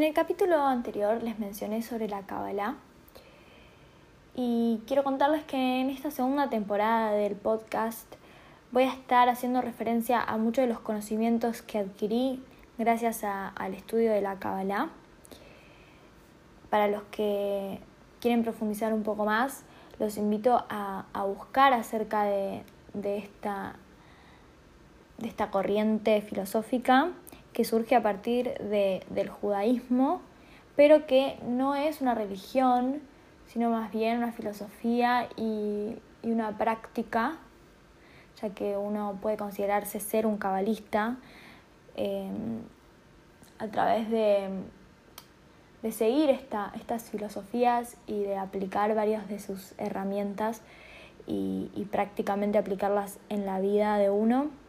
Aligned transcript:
En 0.00 0.06
el 0.06 0.14
capítulo 0.14 0.64
anterior 0.64 1.22
les 1.22 1.38
mencioné 1.38 1.82
sobre 1.82 2.08
la 2.08 2.22
Kabbalah 2.22 2.76
y 4.34 4.80
quiero 4.86 5.04
contarles 5.04 5.44
que 5.44 5.82
en 5.82 5.90
esta 5.90 6.10
segunda 6.10 6.48
temporada 6.48 7.12
del 7.12 7.34
podcast 7.36 8.06
voy 8.72 8.84
a 8.84 8.94
estar 8.94 9.28
haciendo 9.28 9.60
referencia 9.60 10.22
a 10.22 10.38
muchos 10.38 10.62
de 10.62 10.68
los 10.68 10.80
conocimientos 10.80 11.60
que 11.60 11.76
adquirí 11.76 12.42
gracias 12.78 13.24
al 13.24 13.74
estudio 13.74 14.10
de 14.10 14.22
la 14.22 14.38
Kabbalah. 14.38 14.88
Para 16.70 16.88
los 16.88 17.02
que 17.10 17.78
quieren 18.22 18.42
profundizar 18.42 18.94
un 18.94 19.02
poco 19.02 19.26
más, 19.26 19.64
los 19.98 20.16
invito 20.16 20.64
a, 20.70 21.04
buscar 21.26 21.74
acerca 21.74 22.22
de, 22.22 22.62
esta, 23.04 23.74
de 25.18 25.28
esta 25.28 25.50
corriente 25.50 26.22
filosófica 26.22 27.10
que 27.60 27.66
surge 27.66 27.94
a 27.94 28.02
partir 28.02 28.54
del 28.54 29.28
judaísmo, 29.28 30.22
pero 30.76 31.06
que 31.06 31.38
no 31.46 31.74
es 31.74 32.00
una 32.00 32.14
religión, 32.14 33.02
sino 33.48 33.68
más 33.68 33.92
bien 33.92 34.16
una 34.16 34.32
filosofía 34.32 35.28
y, 35.36 35.94
una 36.22 36.56
práctica, 36.56 37.36
ya 38.40 38.48
que 38.54 38.78
uno 38.78 39.18
puede 39.20 39.36
considerarse 39.36 40.00
ser 40.00 40.24
un 40.24 40.38
cabalista 40.38 41.18
em, 41.96 42.62
a 43.58 43.66
través 43.66 44.08
de, 44.08 44.48
de 45.82 45.92
seguir 45.92 46.30
esta, 46.30 46.72
estas 46.76 47.10
filosofías 47.10 47.98
y 48.06 48.22
de 48.22 48.38
aplicar 48.38 48.94
varias 48.94 49.28
de 49.28 49.38
sus 49.38 49.74
herramientas 49.76 50.62
y 51.26 51.86
prácticamente 51.92 52.56
aplicarlas 52.56 53.18
en 53.28 53.44
la 53.44 53.60
vida 53.60 53.98
de 53.98 54.08
uno. 54.08 54.59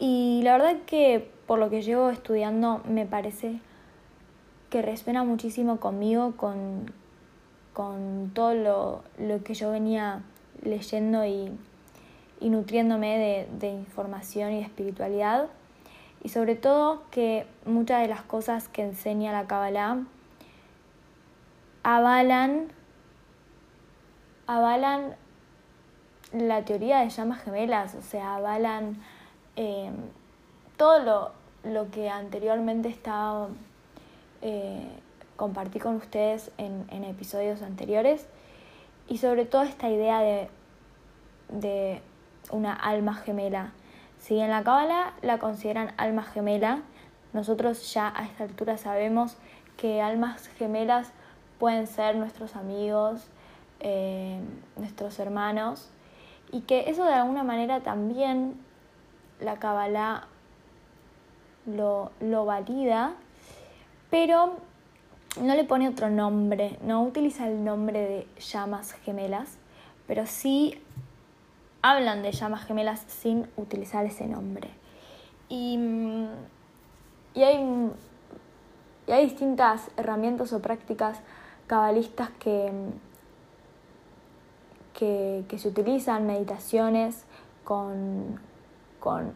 Y 0.00 0.40
la 0.44 0.52
verdad 0.52 0.78
que 0.86 1.30
por 1.46 1.58
lo 1.58 1.68
que 1.68 1.82
llevo 1.82 2.08
estudiando 2.08 2.80
me 2.88 3.04
parece 3.04 3.60
que 4.70 4.80
resuena 4.80 5.24
muchísimo 5.24 5.78
conmigo, 5.78 6.32
con, 6.38 6.90
con 7.74 8.30
todo 8.32 8.54
lo, 8.54 9.02
lo, 9.18 9.44
que 9.44 9.52
yo 9.52 9.70
venía 9.70 10.22
leyendo 10.62 11.26
y, 11.26 11.52
y 12.40 12.48
nutriéndome 12.48 13.18
de, 13.18 13.48
de, 13.58 13.74
información 13.74 14.52
y 14.52 14.56
de 14.56 14.62
espiritualidad. 14.62 15.48
Y 16.24 16.30
sobre 16.30 16.54
todo 16.54 17.02
que 17.10 17.46
muchas 17.66 18.00
de 18.00 18.08
las 18.08 18.22
cosas 18.22 18.68
que 18.68 18.82
enseña 18.82 19.32
la 19.32 19.46
Kabbalah 19.46 19.98
avalan, 21.82 22.68
avalan 24.46 25.14
la 26.32 26.64
teoría 26.64 27.00
de 27.00 27.10
llamas 27.10 27.42
gemelas, 27.42 27.94
o 27.96 28.02
sea, 28.02 28.36
avalan 28.36 28.96
Em, 29.56 29.94
todo 30.76 31.32
lo, 31.64 31.90
que 31.90 32.08
anteriormente 32.08 32.88
estaba 32.88 33.48
eh, 34.42 34.88
compartí 35.36 35.78
con 35.78 35.96
ustedes 35.96 36.50
en, 36.58 37.04
episodios 37.04 37.62
anteriores 37.62 38.26
y 39.08 39.18
sobre 39.18 39.44
todo 39.44 39.62
esta 39.62 39.88
idea 39.88 40.20
de, 40.20 40.48
de 41.48 42.00
una 42.50 42.72
alma 42.72 43.14
gemela. 43.14 43.72
Si 44.18 44.38
en 44.38 44.50
la 44.50 44.62
cábala 44.62 45.14
la 45.22 45.38
consideran 45.38 45.92
alma 45.96 46.22
gemela, 46.22 46.82
nosotros 47.32 47.92
ya 47.92 48.12
a 48.14 48.24
esta 48.24 48.44
altura 48.44 48.76
sabemos 48.76 49.36
que 49.76 50.02
almas 50.02 50.48
gemelas 50.58 51.12
pueden 51.58 51.86
ser 51.86 52.16
nuestros 52.16 52.56
amigos, 52.56 53.26
eh, 53.80 54.40
nuestros 54.76 55.18
hermanos, 55.18 55.88
y 56.52 56.62
que 56.62 56.90
eso 56.90 57.04
de 57.04 57.14
alguna 57.14 57.44
manera 57.44 57.80
también 57.80 58.60
la 59.40 59.56
Kabbalah 59.56 60.26
lo, 61.66 62.10
lo 62.20 62.44
valida, 62.44 63.14
pero 64.10 64.56
no 65.40 65.54
le 65.54 65.64
pone 65.64 65.88
otro 65.88 66.10
nombre, 66.10 66.78
no 66.82 67.02
utiliza 67.02 67.48
el 67.48 67.64
nombre 67.64 68.00
de 68.00 68.40
llamas 68.40 68.92
gemelas, 68.92 69.58
pero 70.06 70.26
sí 70.26 70.80
hablan 71.82 72.22
de 72.22 72.32
llamas 72.32 72.64
gemelas 72.64 73.00
sin 73.06 73.48
utilizar 73.56 74.04
ese 74.06 74.26
nombre. 74.26 74.68
Y, 75.48 75.78
y, 77.34 77.42
hay, 77.42 77.90
y 79.06 79.12
hay 79.12 79.24
distintas 79.24 79.90
herramientas 79.96 80.52
o 80.52 80.60
prácticas 80.60 81.20
cabalistas 81.66 82.30
que, 82.40 82.72
que, 84.94 85.44
que 85.48 85.58
se 85.58 85.68
utilizan, 85.68 86.26
meditaciones 86.26 87.24
con, 87.64 88.40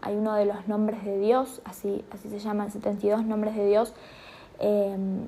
hay 0.03 0.17
uno 0.17 0.35
de 0.35 0.45
los 0.45 0.69
nombres 0.69 1.05
de 1.05 1.19
Dios, 1.19 1.63
así, 1.65 2.05
así 2.11 2.29
se 2.29 2.39
llaman 2.39 2.71
72 2.71 3.25
nombres 3.25 3.57
de 3.57 3.67
Dios, 3.67 3.95
em, 4.59 5.27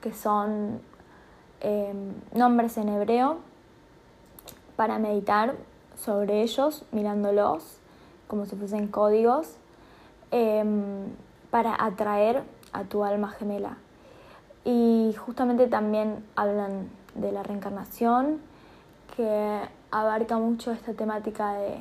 que 0.00 0.12
son 0.12 0.80
em, 1.60 2.12
nombres 2.32 2.76
en 2.76 2.88
hebreo 2.88 3.38
para 4.76 4.98
meditar 4.98 5.56
sobre 5.96 6.42
ellos, 6.42 6.84
mirándolos 6.92 7.78
como 8.28 8.44
si 8.46 8.56
fuesen 8.56 8.88
códigos, 8.88 9.56
em, 10.30 11.06
para 11.50 11.76
atraer 11.78 12.42
a 12.72 12.84
tu 12.84 13.04
alma 13.04 13.30
gemela. 13.30 13.78
Y 14.64 15.14
justamente 15.18 15.66
también 15.68 16.24
hablan 16.34 16.90
de 17.14 17.32
la 17.32 17.42
reencarnación, 17.42 18.40
que 19.16 19.60
abarca 19.90 20.38
mucho 20.38 20.72
esta 20.72 20.92
temática 20.92 21.54
de 21.54 21.78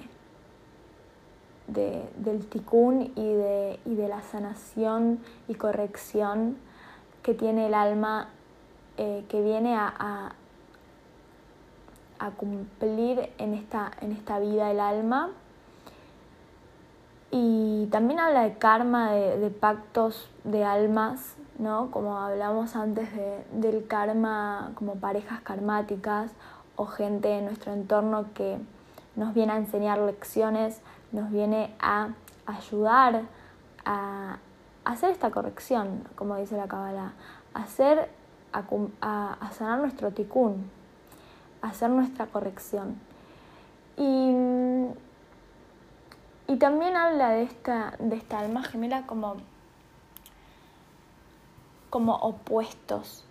de, 1.68 2.08
del 2.18 2.46
tikkun 2.48 3.12
y 3.16 3.34
de, 3.34 3.80
y 3.86 3.96
de 3.96 4.08
la 4.08 4.22
sanación 4.22 5.20
y 5.48 5.56
corrección 5.56 6.58
que 7.24 7.34
tiene 7.34 7.68
el 7.68 7.74
alma 7.74 8.30
eh, 8.98 9.26
que 9.30 9.42
viene 9.42 9.76
a, 9.76 10.34
a, 12.20 12.32
cumplir 12.38 13.30
en 13.38 13.54
esta, 13.54 13.92
en 14.02 14.12
esta 14.12 14.40
vida 14.40 14.72
el 14.72 14.80
alma. 14.80 15.32
Y 17.32 17.88
también 17.92 18.20
habla 18.20 18.44
de 18.44 18.58
karma, 18.58 19.12
de, 19.12 19.38
de 19.38 19.50
pactos 19.50 20.30
de 20.44 20.64
almas, 20.64 21.36
¿no? 21.58 21.92
como 21.92 22.18
hablamos 22.18 22.76
antes 22.76 23.14
de, 23.16 23.44
del 23.52 23.88
karma 23.88 24.72
como 24.76 24.96
parejas 24.96 25.42
karmáticas 25.42 26.32
o 26.76 26.86
gente 26.86 27.38
en 27.38 27.46
nuestro 27.46 27.74
entorno 27.74 28.28
que 28.34 28.58
nos 29.16 29.34
viene 29.34 29.54
a 29.54 29.58
enseñar 29.58 30.00
lecciones 30.00 30.82
nos 31.12 31.32
viene 31.32 31.76
a 31.80 32.10
ayudar 32.46 33.24
a 33.86 34.38
hacer 34.86 35.10
esta 35.10 35.32
corrección, 35.32 36.08
como 36.16 36.38
dice 36.38 36.56
la 36.56 36.68
Kabbalah, 36.68 37.14
hacer, 37.54 38.10
a, 38.54 39.50
sanar 39.52 39.80
nuestro 39.80 40.12
tikkun, 40.12 40.70
hacer 41.62 41.90
nuestra 41.90 42.28
corrección. 42.28 42.96
Y, 43.98 44.32
y 46.48 46.58
también 46.58 46.96
habla 46.96 47.30
de 47.30 47.44
esta, 47.44 47.96
de 48.00 48.16
esta 48.16 48.40
alma 48.40 48.64
gemela 48.64 49.08
como, 49.08 49.38
como 51.90 52.16
opuestos, 52.16 53.26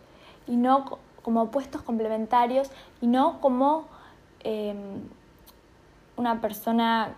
y 0.46 0.56
no 0.56 0.98
como 1.22 1.42
opuestos 1.42 1.82
complementarios, 1.82 2.70
y 3.00 3.06
no 3.06 3.40
como 3.40 3.86
em, 4.40 5.02
una 6.16 6.40
persona 6.40 7.14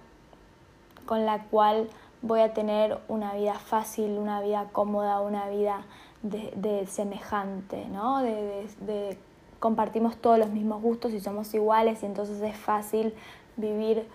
con 1.06 1.24
la 1.24 1.44
cual 1.44 1.88
voy 2.22 2.40
a 2.40 2.52
tener 2.52 2.98
una 3.08 3.34
vida 3.34 3.54
fácil, 3.54 4.18
una 4.18 4.40
vida 4.40 4.68
cómoda, 4.72 5.20
una 5.20 5.48
vida 5.48 5.84
de, 6.22 6.86
semejante, 6.86 7.86
¿no? 7.86 8.20
De, 8.20 9.18
compartimos 9.60 10.16
todos 10.16 10.38
los 10.38 10.50
mismos 10.50 10.82
gustos 10.82 11.12
y 11.12 11.20
somos 11.20 11.54
iguales 11.54 12.02
y 12.02 12.06
entonces 12.06 12.40
es 12.42 12.56
fácil 12.56 13.14
vivir 13.56 14.06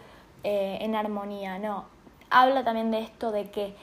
eh, 0.43 0.77
en 0.81 0.95
armonía, 0.95 1.57
¿no? 1.57 1.85
Habla 2.29 2.63
también 2.63 2.91
de 2.91 3.01
esto 3.01 3.31
de 3.31 3.49
que 3.49 3.75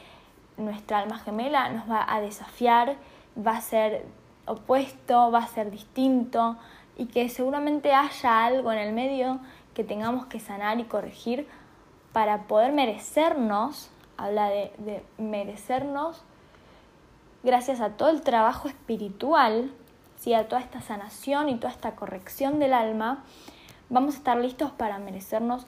nuestra 0.57 1.01
alma 1.01 1.19
gemela 1.19 1.69
nos 1.71 1.91
va 1.91 2.05
a 2.09 2.21
desafiar, 2.21 2.97
va 3.37 3.57
a 3.57 3.61
ser 3.61 4.05
opuesto, 4.47 5.31
va 5.31 5.41
a 5.41 5.47
ser 5.47 5.71
distinto 5.71 6.57
y 6.97 7.07
que 7.07 7.29
seguramente 7.29 7.93
haya 7.93 8.45
algo 8.45 8.73
en 8.73 8.79
el 8.79 8.93
medio 8.93 9.39
que 9.75 9.85
tengamos 9.85 10.27
que 10.27 10.41
sanar 10.41 10.81
y 10.81 10.85
corregir 10.85 11.47
para 12.13 12.45
poder 12.45 12.73
merecernos, 12.73 13.91
habla 14.17 14.49
de, 14.49 15.05
merecernos 15.19 16.23
gracias 17.43 17.81
a 17.81 17.91
todo 17.91 18.09
el 18.11 18.23
trabajo 18.23 18.69
espiritual, 18.69 19.71
¿sí? 20.17 20.35
a 20.35 20.49
toda 20.49 20.61
esta 20.61 20.81
sanación 20.81 21.49
y 21.49 21.57
toda 21.57 21.73
esta 21.73 21.95
corrección 21.95 22.59
del 22.59 22.73
alma, 22.73 23.25
vamos 23.89 24.15
a 24.15 24.19
estar 24.19 24.37
listos 24.39 24.71
para 24.73 24.99
merecernos 24.99 25.67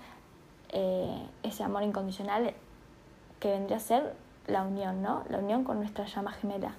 eh, 0.71 1.27
ese 1.43 1.63
amor 1.63 1.83
incondicional 1.83 2.55
que 3.39 3.51
vendría 3.51 3.79
a 3.79 3.81
ser 3.81 4.15
la 4.47 4.63
unión, 4.63 5.03
¿no? 5.03 5.25
La 5.29 5.39
unión 5.39 5.65
con 5.65 5.79
nuestra 5.79 6.05
llama 6.07 6.33
gemela. 6.33 6.75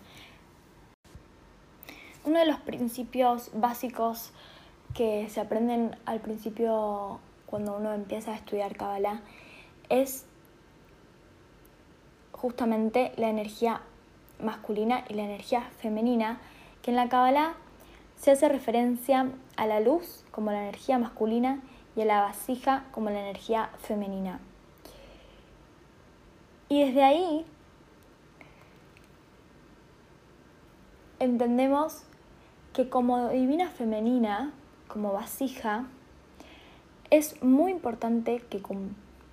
Uno 2.23 2.39
de 2.39 2.45
los 2.45 2.59
principios 2.59 3.49
básicos 3.53 4.31
que 4.93 5.27
se 5.29 5.39
aprenden 5.39 5.97
al 6.05 6.19
principio 6.19 7.19
cuando 7.45 7.75
uno 7.75 7.93
empieza 7.93 8.31
a 8.31 8.35
estudiar 8.35 8.75
Kabbalah 8.75 9.21
es 9.91 10.25
justamente 12.31 13.11
la 13.17 13.29
energía 13.29 13.81
masculina 14.39 15.03
y 15.09 15.13
la 15.13 15.23
energía 15.23 15.61
femenina, 15.77 16.39
que 16.81 16.91
en 16.91 16.97
la 16.97 17.09
Kabbalah 17.09 17.53
se 18.15 18.31
hace 18.31 18.49
referencia 18.49 19.29
a 19.57 19.67
la 19.67 19.79
luz 19.79 20.23
como 20.31 20.51
la 20.51 20.61
energía 20.61 20.97
masculina 20.97 21.61
y 21.95 22.01
a 22.01 22.05
la 22.05 22.21
vasija 22.21 22.85
como 22.91 23.09
la 23.09 23.19
energía 23.19 23.69
femenina. 23.79 24.39
Y 26.69 26.85
desde 26.85 27.03
ahí 27.03 27.45
entendemos 31.19 32.03
que 32.73 32.89
como 32.89 33.29
divina 33.29 33.69
femenina, 33.69 34.53
como 34.87 35.11
vasija, 35.11 35.85
es 37.09 37.43
muy 37.43 37.71
importante 37.71 38.39
que, 38.49 38.61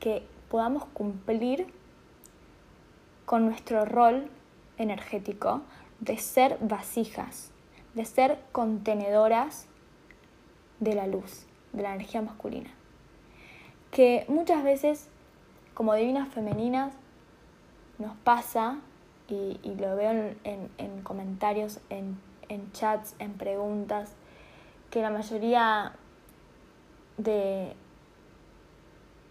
que 0.01 0.27
podamos 0.51 0.85
cumplir 0.87 1.67
con 3.25 3.47
nuestro 3.47 3.85
rol 3.85 4.31
energético 4.79 5.63
de 6.01 6.17
ser 6.17 6.59
vasijas, 6.61 7.51
de 7.95 8.05
ser 8.05 8.39
contenedoras 8.53 9.67
de 10.81 10.95
la 10.95 11.07
luz, 11.07 11.47
de 11.73 11.83
la 11.83 11.95
energía 11.95 12.23
masculina. 12.23 12.71
Que 13.91 14.25
muchas 14.29 14.63
veces, 14.65 15.09
como 15.75 15.95
divinas 15.95 16.29
femeninas, 16.29 16.95
nos 17.99 18.17
pasa, 18.19 18.79
y, 19.29 19.59
lo 19.79 19.95
veo 19.95 20.35
en, 20.45 21.03
comentarios, 21.03 21.81
en, 21.91 22.19
en 22.49 22.73
chats, 22.73 23.15
en 23.19 23.35
preguntas, 23.35 24.15
que 24.91 25.03
la 25.03 25.11
mayoría 25.11 25.93
de, 27.19 27.75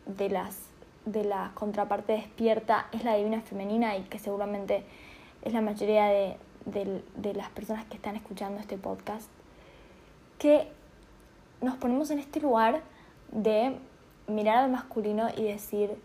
de 0.06 0.30
las 0.30 0.67
de 1.12 1.24
la 1.24 1.52
contraparte 1.54 2.14
despierta 2.14 2.88
es 2.92 3.04
la 3.04 3.16
divina 3.16 3.42
femenina 3.42 3.96
y 3.96 4.04
que 4.04 4.20
seguramente 4.20 4.84
es 5.42 5.54
la 5.54 5.62
mayoría 5.62 6.06
de, 6.08 6.38
de, 6.66 7.34
las 7.34 7.50
personas 7.50 7.86
que 7.86 7.96
están 7.96 8.16
escuchando 8.16 8.60
este 8.60 8.78
podcast, 8.78 9.30
que 10.38 10.68
nos 11.62 11.76
ponemos 11.78 12.12
en 12.12 12.20
este 12.20 12.42
lugar 12.42 12.82
de 13.32 13.78
mirar 14.28 14.58
al 14.58 14.72
masculino 14.72 15.30
y 15.36 15.44
decir, 15.44 15.98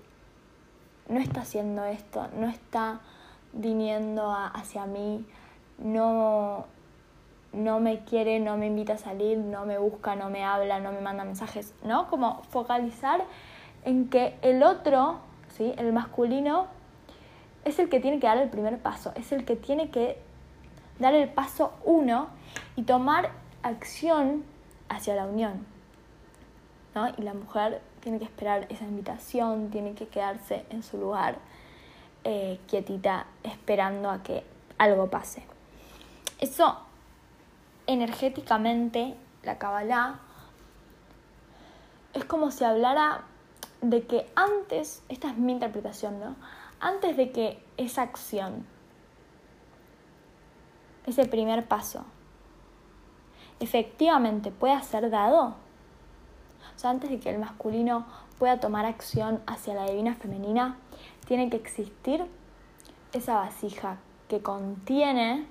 no 1.08 1.18
está 1.18 1.40
haciendo 1.40 1.84
esto, 1.84 2.28
no 2.38 2.48
está 2.48 3.00
viniendo 3.52 4.32
hacia 4.32 4.86
mí, 4.86 5.26
no, 5.78 6.66
no 7.52 7.80
me 7.80 8.04
quiere, 8.04 8.38
no 8.38 8.56
me 8.56 8.68
invita 8.68 8.94
a 8.94 8.98
salir, 8.98 9.38
no 9.38 9.66
me 9.66 9.78
busca, 9.78 10.14
no 10.14 10.30
me 10.30 10.44
habla, 10.44 10.78
no 10.78 10.92
me 10.92 11.00
manda 11.00 11.24
mensajes, 11.24 11.74
¿no? 11.82 12.08
Como 12.08 12.42
focalizar 12.44 13.24
en 13.84 14.08
que 14.08 14.36
el 14.42 14.62
otro, 14.62 15.20
¿sí? 15.56 15.72
el 15.76 15.92
masculino, 15.92 16.66
es 17.64 17.78
el 17.78 17.88
que 17.88 18.00
tiene 18.00 18.18
que 18.18 18.26
dar 18.26 18.38
el 18.38 18.50
primer 18.50 18.78
paso, 18.78 19.12
es 19.14 19.32
el 19.32 19.44
que 19.44 19.56
tiene 19.56 19.90
que 19.90 20.18
dar 20.98 21.14
el 21.14 21.28
paso 21.28 21.72
uno 21.84 22.28
y 22.76 22.82
tomar 22.82 23.30
acción 23.62 24.44
hacia 24.88 25.14
la 25.14 25.26
unión. 25.26 25.66
¿no? 26.94 27.08
Y 27.16 27.22
la 27.22 27.34
mujer 27.34 27.80
tiene 28.00 28.18
que 28.18 28.24
esperar 28.24 28.66
esa 28.68 28.84
invitación, 28.84 29.70
tiene 29.70 29.94
que 29.94 30.08
quedarse 30.08 30.64
en 30.70 30.82
su 30.82 30.98
lugar 30.98 31.38
eh, 32.24 32.58
quietita, 32.68 33.26
esperando 33.42 34.10
a 34.10 34.22
que 34.22 34.44
algo 34.78 35.08
pase. 35.08 35.44
Eso 36.40 36.78
energéticamente, 37.86 39.14
la 39.42 39.58
Kabbalah, 39.58 40.20
es 42.14 42.24
como 42.24 42.50
si 42.50 42.64
hablara 42.64 43.22
de 43.82 44.06
que 44.06 44.30
antes, 44.34 45.02
esta 45.08 45.30
es 45.30 45.36
mi 45.36 45.52
interpretación, 45.52 46.20
¿no? 46.20 46.36
Antes 46.80 47.16
de 47.16 47.30
que 47.32 47.62
esa 47.76 48.02
acción, 48.02 48.64
ese 51.04 51.26
primer 51.26 51.66
paso, 51.66 52.04
efectivamente 53.60 54.50
pueda 54.50 54.80
ser 54.82 55.10
dado, 55.10 55.56
o 56.74 56.78
sea, 56.78 56.90
antes 56.90 57.10
de 57.10 57.20
que 57.20 57.30
el 57.30 57.38
masculino 57.38 58.06
pueda 58.38 58.60
tomar 58.60 58.86
acción 58.86 59.42
hacia 59.46 59.74
la 59.74 59.84
divina 59.86 60.14
femenina, 60.14 60.78
tiene 61.26 61.50
que 61.50 61.56
existir 61.56 62.24
esa 63.12 63.34
vasija 63.34 63.98
que 64.28 64.40
contiene 64.40 65.46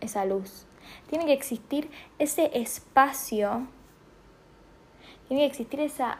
esa 0.00 0.24
luz. 0.24 0.66
Tiene 1.08 1.26
que 1.26 1.32
existir 1.32 1.90
ese 2.18 2.50
espacio, 2.58 3.66
tiene 5.28 5.42
que 5.42 5.46
existir 5.46 5.80
esa 5.80 6.18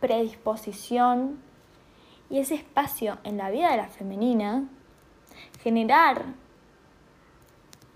predisposición 0.00 1.40
y 2.28 2.38
ese 2.38 2.54
espacio 2.54 3.18
en 3.24 3.36
la 3.36 3.50
vida 3.50 3.70
de 3.70 3.76
la 3.76 3.88
femenina, 3.88 4.64
generar 5.62 6.24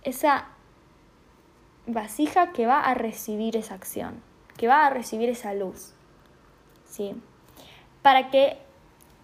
esa 0.02 0.46
vasija 1.86 2.52
que 2.52 2.66
va 2.66 2.80
a 2.82 2.94
recibir 2.94 3.56
esa 3.56 3.74
acción, 3.74 4.22
que 4.56 4.68
va 4.68 4.86
a 4.86 4.90
recibir 4.90 5.28
esa 5.28 5.54
luz. 5.54 5.94
¿Sí? 6.86 7.14
Para 8.02 8.30
que 8.30 8.58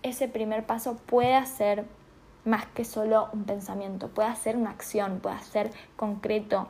ese 0.02 0.28
primer 0.28 0.66
paso 0.66 0.96
pueda 0.96 1.44
ser 1.46 1.84
más 2.44 2.66
que 2.66 2.84
solo 2.84 3.28
un 3.32 3.44
pensamiento, 3.44 4.08
pueda 4.08 4.34
ser 4.36 4.56
una 4.56 4.70
acción, 4.70 5.18
pueda 5.20 5.40
ser 5.40 5.72
concreto 5.96 6.68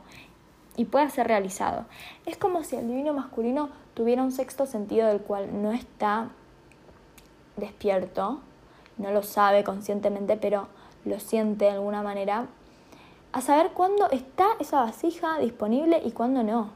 y 0.75 0.85
pueda 0.85 1.09
ser 1.09 1.27
realizado. 1.27 1.85
Es 2.25 2.37
como 2.37 2.63
si 2.63 2.75
el 2.75 2.87
divino 2.87 3.13
masculino 3.13 3.69
tuviera 3.97 4.21
un 4.21 4.31
sexto 4.31 4.67
sentido 4.67 5.07
del 5.07 5.21
cual 5.21 5.63
no 5.63 5.71
está 5.71 6.29
despierto, 7.55 8.41
no 8.99 9.09
lo 9.09 9.23
sabe 9.23 9.63
conscientemente, 9.63 10.37
pero 10.37 10.67
lo 11.03 11.19
siente 11.19 11.65
de 11.65 11.71
alguna 11.71 12.03
manera, 12.03 12.45
a 13.31 13.41
saber 13.41 13.71
cuándo 13.71 14.07
está 14.11 14.45
esa 14.59 14.83
vasija 14.83 15.39
disponible 15.39 15.99
y 16.05 16.11
cuándo 16.11 16.43
no. 16.43 16.69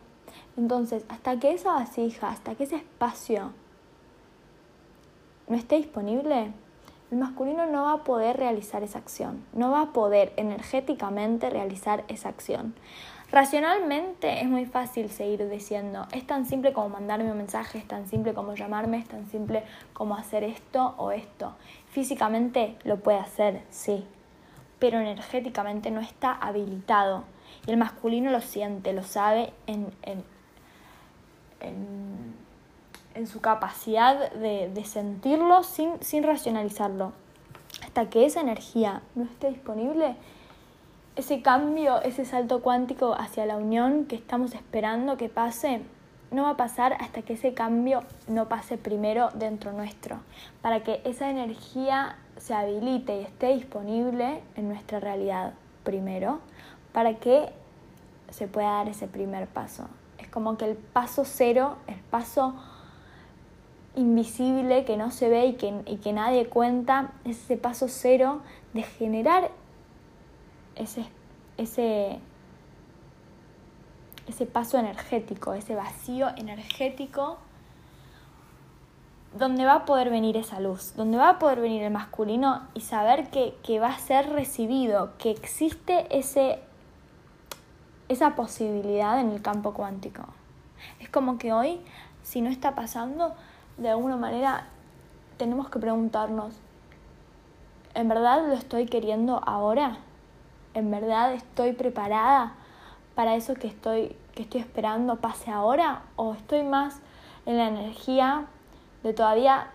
Entonces, 0.57 1.05
hasta 1.09 1.37
que 1.37 1.51
esa 1.51 1.73
vasija, 1.73 2.31
hasta 2.31 2.55
que 2.55 2.63
ese 2.63 2.77
espacio 2.77 3.51
no 5.47 5.55
esté 5.55 5.75
disponible, 5.75 6.53
el 7.11 7.17
masculino 7.19 7.67
no 7.67 7.83
va 7.83 7.93
a 7.93 8.03
poder 8.03 8.37
realizar 8.37 8.81
esa 8.81 8.97
acción, 8.97 9.45
no 9.53 9.69
va 9.69 9.81
a 9.81 9.93
poder 9.93 10.33
energéticamente 10.37 11.51
realizar 11.51 12.03
esa 12.07 12.29
acción. 12.29 12.73
Racionalmente 13.31 14.41
es 14.41 14.49
muy 14.49 14.65
fácil 14.65 15.09
seguir 15.09 15.49
diciendo, 15.49 16.05
es 16.11 16.27
tan 16.27 16.45
simple 16.45 16.73
como 16.73 16.89
mandarme 16.89 17.31
un 17.31 17.37
mensaje, 17.37 17.77
es 17.77 17.87
tan 17.87 18.05
simple 18.05 18.33
como 18.33 18.55
llamarme, 18.55 18.97
es 18.97 19.07
tan 19.07 19.25
simple 19.29 19.63
como 19.93 20.15
hacer 20.15 20.43
esto 20.43 20.95
o 20.97 21.11
esto. 21.11 21.55
Físicamente 21.91 22.75
lo 22.83 22.99
puede 22.99 23.19
hacer, 23.19 23.61
sí, 23.69 24.05
pero 24.79 24.99
energéticamente 24.99 25.91
no 25.91 26.01
está 26.01 26.33
habilitado. 26.33 27.23
Y 27.65 27.71
el 27.71 27.77
masculino 27.77 28.31
lo 28.31 28.41
siente, 28.41 28.91
lo 28.91 29.03
sabe 29.03 29.53
en, 29.65 29.93
en, 30.01 30.25
en, 33.15 33.27
su 33.27 33.39
capacidad 33.39 34.29
de, 34.33 34.69
de 34.73 34.83
sentirlo 34.83 35.63
sin, 35.63 36.03
sin 36.03 36.23
racionalizarlo. 36.23 37.13
Hasta 37.81 38.09
que 38.09 38.25
esa 38.25 38.41
energía 38.41 39.03
no 39.15 39.23
esté 39.23 39.51
disponible, 39.51 40.17
ese 41.15 41.41
cambio, 41.41 42.01
ese 42.01 42.25
salto 42.25 42.61
cuántico 42.61 43.13
hacia 43.13 43.45
la 43.45 43.57
unión 43.57 44.05
que 44.05 44.15
estamos 44.15 44.53
esperando 44.53 45.17
que 45.17 45.29
pase, 45.29 45.81
no 46.31 46.43
va 46.43 46.51
a 46.51 46.57
pasar 46.57 46.93
hasta 46.93 47.21
que 47.21 47.33
ese 47.33 47.53
cambio 47.53 48.03
no 48.27 48.47
pase 48.47 48.77
primero 48.77 49.29
dentro 49.33 49.73
nuestro, 49.73 50.19
para 50.61 50.81
que 50.81 51.01
esa 51.03 51.29
energía 51.29 52.15
se 52.37 52.53
habilite 52.53 53.19
y 53.19 53.23
esté 53.23 53.53
disponible 53.53 54.41
en 54.55 54.69
nuestra 54.69 54.99
realidad 55.01 55.53
primero, 55.83 56.39
para 56.93 57.15
que 57.15 57.49
se 58.29 58.47
pueda 58.47 58.71
dar 58.71 58.87
ese 58.87 59.07
primer 59.07 59.47
paso. 59.47 59.87
Es 60.17 60.29
como 60.29 60.57
que 60.57 60.65
el 60.65 60.77
paso 60.77 61.23
cero, 61.25 61.75
el 61.87 61.99
paso 61.99 62.55
invisible 63.95 64.85
que 64.85 64.95
no 64.95 65.11
se 65.11 65.27
ve 65.27 65.47
y 65.47 65.53
que, 65.55 65.81
y 65.85 65.97
que 65.97 66.13
nadie 66.13 66.47
cuenta, 66.47 67.11
es 67.25 67.43
ese 67.43 67.57
paso 67.57 67.89
cero 67.89 68.39
de 68.73 68.83
generar 68.83 69.51
ese, 70.75 71.05
ese, 71.57 72.19
ese 74.27 74.45
paso 74.45 74.77
energético, 74.77 75.53
ese 75.53 75.75
vacío 75.75 76.29
energético 76.37 77.37
donde 79.37 79.63
va 79.63 79.75
a 79.75 79.85
poder 79.85 80.09
venir 80.09 80.35
esa 80.35 80.59
luz, 80.59 80.93
donde 80.95 81.17
va 81.17 81.29
a 81.29 81.39
poder 81.39 81.61
venir 81.61 81.83
el 81.83 81.91
masculino 81.91 82.67
y 82.73 82.81
saber 82.81 83.29
que, 83.29 83.55
que 83.63 83.79
va 83.79 83.87
a 83.87 83.97
ser 83.97 84.29
recibido, 84.29 85.13
que 85.17 85.31
existe 85.31 86.17
ese, 86.17 86.59
esa 88.09 88.35
posibilidad 88.35 89.19
en 89.21 89.31
el 89.31 89.41
campo 89.41 89.73
cuántico. 89.73 90.23
Es 90.99 91.09
como 91.09 91.37
que 91.37 91.53
hoy, 91.53 91.79
si 92.23 92.41
no 92.41 92.49
está 92.49 92.75
pasando, 92.75 93.33
de 93.77 93.89
alguna 93.89 94.17
manera 94.17 94.67
tenemos 95.37 95.69
que 95.69 95.79
preguntarnos, 95.79 96.53
¿en 97.93 98.09
verdad 98.09 98.47
lo 98.47 98.53
estoy 98.53 98.85
queriendo 98.85 99.41
ahora? 99.45 99.99
En 100.73 100.91
verdad 100.91 101.33
estoy 101.33 101.73
preparada 101.73 102.53
para 103.15 103.35
eso 103.35 103.53
que 103.55 103.67
estoy, 103.67 104.15
que 104.35 104.43
estoy 104.43 104.61
esperando 104.61 105.17
pase 105.17 105.51
ahora 105.51 106.03
o 106.15 106.33
estoy 106.33 106.63
más 106.63 106.99
en 107.45 107.57
la 107.57 107.67
energía 107.67 108.45
de 109.03 109.13
todavía 109.13 109.67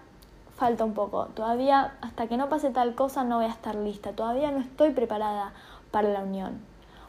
falta 0.56 0.84
un 0.84 0.94
poco, 0.94 1.26
todavía 1.34 1.94
hasta 2.00 2.28
que 2.28 2.36
no 2.36 2.48
pase 2.48 2.70
tal 2.70 2.94
cosa 2.94 3.24
no 3.24 3.36
voy 3.36 3.46
a 3.46 3.50
estar 3.50 3.74
lista, 3.74 4.12
todavía 4.12 4.50
no 4.50 4.60
estoy 4.60 4.90
preparada 4.90 5.52
para 5.90 6.08
la 6.08 6.20
unión. 6.20 6.60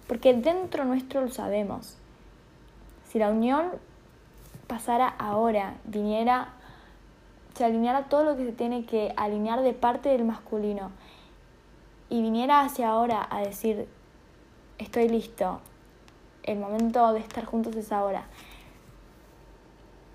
Porque 0.08 0.34
dentro 0.34 0.86
nuestro 0.86 1.22
lo 1.22 1.30
sabemos. 1.30 1.98
Si 3.10 3.20
la 3.20 3.30
unión 3.30 3.72
pasara 4.68 5.08
ahora, 5.08 5.76
viniera, 5.86 6.50
se 7.56 7.66
alineara 7.66 8.04
todo 8.04 8.24
lo 8.24 8.38
que 8.38 8.46
se 8.46 8.52
tiene 8.52 8.86
que 8.86 9.14
alinear 9.18 9.62
de 9.62 9.74
parte 9.74 10.10
del 10.10 10.26
masculino 10.26 10.92
y 12.10 12.22
viniera 12.22 12.62
hacia 12.62 12.90
ahora 12.90 13.28
a 13.30 13.42
decir, 13.42 13.88
estoy 14.78 15.10
listo, 15.10 15.60
el 16.44 16.60
momento 16.60 17.12
de 17.14 17.20
estar 17.20 17.46
juntos 17.46 17.76
es 17.76 17.92
ahora. 17.92 18.26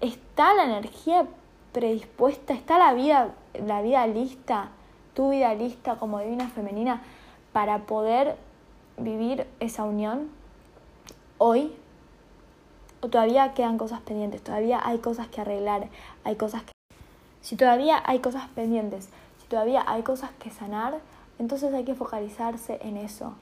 ¿Está 0.01 0.55
la 0.55 0.65
energía 0.65 1.27
predispuesta? 1.73 2.55
¿Está 2.55 2.79
la 2.79 2.95
vida, 2.95 3.35
la 3.55 3.83
vida 3.83 4.07
lista? 4.07 4.71
¿Tu 5.15 5.31
vida 5.31 5.55
lista 5.55 5.97
como 5.97 6.19
divina 6.21 6.49
femenina 6.49 7.03
para 7.53 7.81
poder 7.81 8.37
vivir 8.97 9.47
esa 9.61 9.85
unión 9.85 10.31
hoy? 11.39 11.73
¿O 13.03 13.09
todavía 13.09 13.53
quedan 13.53 13.79
cosas 13.79 14.01
pendientes? 14.01 14.43
¿Todavía 14.43 14.81
hay 14.83 14.99
cosas 14.99 15.29
que 15.29 15.41
arreglar? 15.41 15.89
¿Hay 16.25 16.37
cosas 16.37 16.63
que... 16.63 16.73
Si 17.43 17.57
todavía 17.57 18.03
hay 18.07 18.21
cosas 18.21 18.49
pendientes, 18.55 19.11
si 19.41 19.49
todavía 19.49 19.85
hay 19.87 20.03
cosas 20.03 20.31
que 20.39 20.51
sanar, 20.51 21.01
entonces 21.43 21.75
hay 21.75 21.83
que 21.83 21.97
focalizarse 21.97 22.79
en 22.83 22.97
eso, 22.97 23.35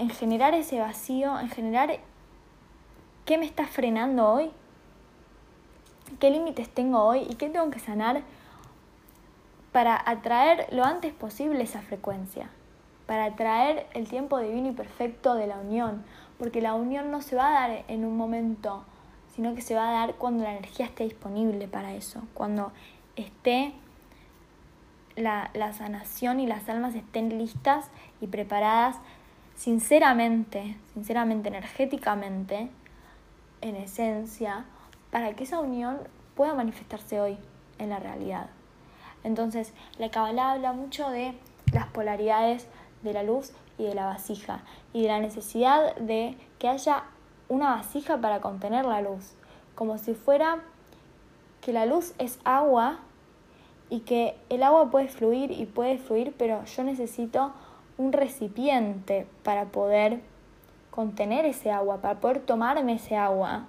en 0.00 0.10
generar 0.10 0.54
ese 0.54 0.80
vacío, 0.80 1.38
en 1.38 1.48
generar 1.48 2.00
qué 3.24 3.38
me 3.38 3.46
está 3.46 3.64
frenando 3.68 4.28
hoy, 4.28 4.50
qué 6.18 6.30
límites 6.30 6.68
tengo 6.68 7.04
hoy 7.04 7.28
y 7.30 7.36
qué 7.36 7.48
tengo 7.48 7.70
que 7.70 7.78
sanar 7.78 8.22
para 9.70 10.02
atraer 10.04 10.66
lo 10.72 10.84
antes 10.84 11.12
posible 11.12 11.62
esa 11.62 11.80
frecuencia, 11.80 12.50
para 13.06 13.26
atraer 13.26 13.86
el 13.94 14.08
tiempo 14.08 14.40
divino 14.40 14.70
y 14.70 14.72
perfecto 14.72 15.36
de 15.36 15.46
la 15.46 15.58
unión, 15.58 16.04
porque 16.40 16.60
la 16.60 16.74
unión 16.74 17.12
no 17.12 17.22
se 17.22 17.36
va 17.36 17.50
a 17.50 17.68
dar 17.68 17.84
en 17.86 18.04
un 18.04 18.16
momento, 18.16 18.82
sino 19.36 19.54
que 19.54 19.62
se 19.62 19.76
va 19.76 19.90
a 19.90 19.92
dar 19.92 20.16
cuando 20.16 20.42
la 20.42 20.50
energía 20.56 20.86
esté 20.86 21.04
disponible 21.04 21.68
para 21.68 21.94
eso, 21.94 22.22
cuando 22.34 22.72
esté 23.14 23.74
la, 25.16 25.72
sanación 25.72 26.40
y 26.40 26.46
las 26.46 26.68
almas 26.68 26.94
estén 26.94 27.38
listas 27.38 27.90
y 28.20 28.26
preparadas 28.26 28.96
sinceramente, 29.54 30.76
sinceramente, 30.92 31.48
energéticamente, 31.48 32.70
en 33.60 33.76
esencia, 33.76 34.64
para 35.10 35.32
que 35.34 35.44
esa 35.44 35.60
unión 35.60 35.98
pueda 36.34 36.54
manifestarse 36.54 37.20
hoy 37.20 37.38
en 37.78 37.90
la 37.90 37.98
realidad. 37.98 38.50
Entonces, 39.22 39.72
la 39.98 40.10
Kabbalah 40.10 40.52
habla 40.52 40.72
mucho 40.72 41.08
de 41.10 41.34
las 41.72 41.86
polaridades 41.86 42.66
de 43.02 43.12
la 43.12 43.22
luz 43.22 43.52
y 43.78 43.84
de 43.84 43.94
la 43.94 44.06
vasija 44.06 44.62
y 44.92 45.02
de 45.02 45.08
la 45.08 45.20
necesidad 45.20 45.94
de 45.96 46.36
que 46.58 46.68
haya 46.68 47.04
una 47.48 47.76
vasija 47.76 48.20
para 48.20 48.40
contener 48.40 48.84
la 48.84 49.00
luz, 49.00 49.34
como 49.74 49.98
si 49.98 50.14
fuera 50.14 50.58
que 51.60 51.72
la 51.72 51.86
luz 51.86 52.14
es 52.18 52.38
agua 52.44 53.00
y 53.90 54.00
que 54.00 54.36
el 54.48 54.62
agua 54.62 54.90
puede 54.90 55.08
fluir 55.08 55.50
y 55.50 55.66
puede 55.66 55.98
fluir, 55.98 56.34
pero 56.36 56.64
yo 56.64 56.84
necesito 56.84 57.52
un 57.96 58.12
recipiente 58.12 59.26
para 59.42 59.66
poder 59.66 60.20
contener 60.90 61.44
ese 61.44 61.70
agua, 61.70 61.98
para 61.98 62.20
poder 62.20 62.40
tomarme 62.40 62.94
ese 62.94 63.16
agua. 63.16 63.66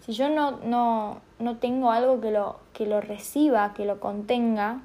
Si 0.00 0.12
yo 0.12 0.28
no, 0.28 0.52
no, 0.52 1.20
no 1.38 1.56
tengo 1.58 1.90
algo 1.90 2.20
que 2.20 2.30
lo, 2.30 2.60
que 2.72 2.86
lo 2.86 3.00
reciba, 3.00 3.74
que 3.74 3.84
lo 3.84 4.00
contenga, 4.00 4.80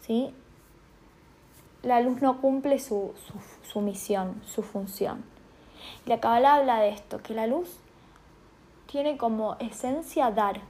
¿sí? 0.00 0.32
la 1.82 2.00
luz 2.00 2.20
no 2.20 2.40
cumple 2.40 2.78
su, 2.78 3.14
su, 3.26 3.68
su 3.68 3.80
misión, 3.80 4.42
su 4.46 4.62
función. 4.62 5.24
Y 6.04 6.10
la 6.10 6.20
Kabbalah 6.20 6.56
habla 6.56 6.80
de 6.80 6.90
esto, 6.90 7.22
que 7.22 7.34
la 7.34 7.46
luz 7.46 7.78
tiene 8.86 9.16
como 9.16 9.56
esencia 9.60 10.30
dar 10.30 10.60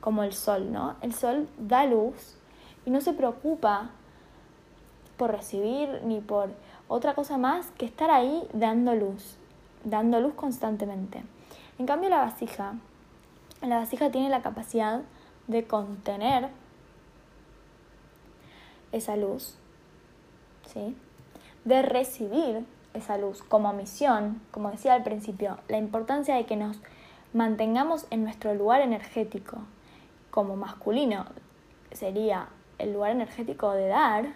como 0.00 0.22
el 0.22 0.32
sol, 0.32 0.72
¿no? 0.72 0.96
El 1.00 1.14
sol 1.14 1.48
da 1.58 1.86
luz 1.86 2.36
y 2.84 2.90
no 2.90 3.00
se 3.00 3.12
preocupa 3.12 3.90
por 5.16 5.32
recibir 5.32 6.02
ni 6.04 6.20
por 6.20 6.50
otra 6.88 7.14
cosa 7.14 7.38
más 7.38 7.70
que 7.72 7.86
estar 7.86 8.10
ahí 8.10 8.46
dando 8.52 8.94
luz, 8.94 9.36
dando 9.84 10.20
luz 10.20 10.34
constantemente. 10.34 11.22
En 11.78 11.86
cambio 11.86 12.08
la 12.08 12.18
vasija, 12.18 12.74
la 13.62 13.78
vasija 13.78 14.10
tiene 14.10 14.28
la 14.28 14.42
capacidad 14.42 15.02
de 15.46 15.64
contener 15.64 16.48
esa 18.92 19.16
luz, 19.16 19.56
¿sí? 20.72 20.96
De 21.64 21.82
recibir 21.82 22.64
esa 22.94 23.18
luz 23.18 23.42
como 23.42 23.72
misión, 23.72 24.40
como 24.50 24.70
decía 24.70 24.94
al 24.94 25.02
principio, 25.02 25.58
la 25.68 25.78
importancia 25.78 26.34
de 26.34 26.46
que 26.46 26.56
nos 26.56 26.78
mantengamos 27.32 28.06
en 28.10 28.24
nuestro 28.24 28.54
lugar 28.54 28.80
energético, 28.80 29.58
como 30.30 30.56
masculino 30.56 31.26
sería 31.92 32.48
el 32.78 32.92
lugar 32.92 33.12
energético 33.12 33.72
de 33.72 33.88
dar, 33.88 34.26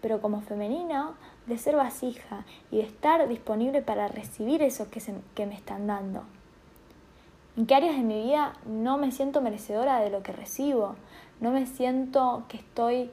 pero 0.00 0.20
como 0.20 0.40
femenino 0.40 1.14
de 1.46 1.58
ser 1.58 1.76
vasija 1.76 2.44
y 2.70 2.78
de 2.78 2.84
estar 2.84 3.26
disponible 3.28 3.82
para 3.82 4.08
recibir 4.08 4.62
eso 4.62 4.90
que, 4.90 5.02
que 5.34 5.46
me 5.46 5.54
están 5.54 5.86
dando. 5.86 6.22
¿En 7.56 7.66
qué 7.66 7.74
áreas 7.74 7.96
de 7.96 8.02
mi 8.02 8.22
vida 8.22 8.54
no 8.64 8.96
me 8.96 9.10
siento 9.10 9.40
merecedora 9.40 10.00
de 10.00 10.10
lo 10.10 10.22
que 10.22 10.32
recibo? 10.32 10.94
No 11.40 11.50
me 11.50 11.66
siento 11.66 12.44
que 12.48 12.58
estoy 12.58 13.10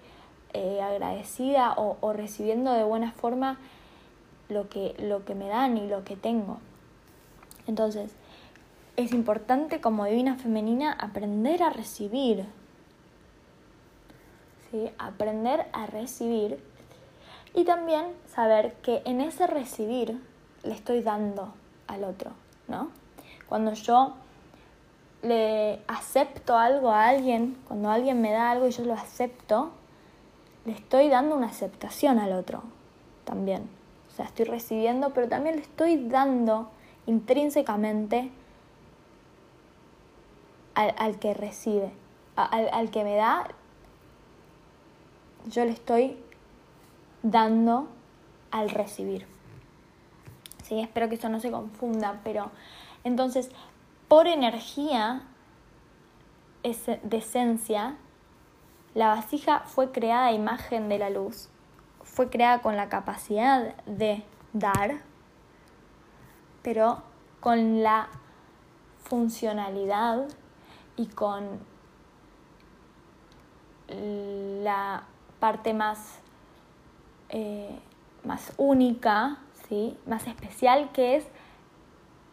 eh, 0.54 0.82
agradecida 0.82 1.74
o, 1.76 1.98
o, 2.02 2.14
recibiendo 2.14 2.72
de 2.72 2.84
buena 2.84 3.12
forma 3.12 3.58
lo 4.50 4.70
que, 4.70 4.96
lo 5.00 5.26
que 5.26 5.36
me 5.36 5.48
dan 5.48 5.78
y 5.78 5.88
lo 5.88 6.04
que 6.04 6.16
tengo. 6.16 6.60
Entonces, 7.66 8.16
es 8.98 9.14
importante 9.14 9.80
como 9.80 10.06
divina 10.06 10.36
femenina 10.38 10.92
aprender 10.92 11.62
a 11.62 11.70
recibir. 11.70 12.46
¿sí? 14.72 14.90
Aprender 14.98 15.68
a 15.72 15.86
recibir 15.86 16.60
y 17.54 17.64
también 17.64 18.08
saber 18.28 18.74
que 18.82 19.04
en 19.06 19.22
ese 19.22 19.48
recibir 19.48 20.20
le 20.64 20.74
estoy 20.74 21.02
dando 21.02 21.54
al 21.86 22.04
otro, 22.04 22.32
¿no? 22.68 22.90
Cuando 23.48 23.74
yo 23.74 24.16
le 25.22 25.80
acepto 25.88 26.58
algo 26.58 26.92
a 26.92 27.08
alguien, 27.08 27.58
cuando 27.68 27.90
alguien 27.90 28.20
me 28.20 28.32
da 28.32 28.52
algo 28.52 28.68
y 28.68 28.72
yo 28.72 28.84
lo 28.84 28.94
acepto, 28.94 29.72
le 30.66 30.74
estoy 30.74 31.08
dando 31.08 31.36
una 31.36 31.48
aceptación 31.48 32.20
al 32.20 32.34
otro 32.34 32.64
también. 33.26 33.70
O 34.12 34.16
sea, 34.16 34.26
estoy 34.26 34.46
recibiendo, 34.46 35.12
pero 35.14 35.30
también 35.30 35.56
le 35.56 35.62
estoy 35.62 36.08
dando 36.10 36.70
intrínsecamente 37.06 38.32
al, 40.78 41.20
que 41.20 41.34
recibe, 41.34 41.92
al, 42.36 42.70
al 42.72 42.92
que 42.92 43.04
me 43.04 43.16
da, 43.16 43.48
yo 45.48 45.66
le 45.66 45.72
estoy 45.72 46.18
dando 47.24 47.88
al 48.52 48.70
recibir. 48.70 49.26
Sí, 50.64 50.80
espero 50.80 51.10
que 51.10 51.16
esto 51.16 51.30
no 51.30 51.40
se 51.40 51.50
confunda, 51.50 52.20
pero 52.24 52.52
entonces, 53.04 53.50
por 54.08 54.28
energía 54.28 55.24
de 56.64 57.18
esencia, 57.18 57.96
la 58.94 59.08
vasija 59.08 59.62
fue 59.62 59.92
creada 59.92 60.28
a 60.28 60.32
imagen 60.34 60.90
de 60.90 61.00
la 61.00 61.10
luz, 61.10 61.50
fue 62.04 62.30
creada 62.30 62.62
con 62.62 62.76
la 62.76 62.90
capacidad 62.90 63.76
de 63.86 64.24
dar, 64.54 64.98
pero 66.64 67.02
con 67.40 67.82
la 67.82 68.10
funcionalidad 69.04 70.28
y 70.98 71.06
con 71.08 71.60
la 73.88 75.04
parte 75.40 75.74
más, 75.74 76.20
eh, 77.30 77.80
más 78.26 78.52
única, 78.58 79.38
¿sí? 79.70 79.98
más 80.06 80.28
especial, 80.28 80.92
que 80.92 81.16
es 81.16 81.26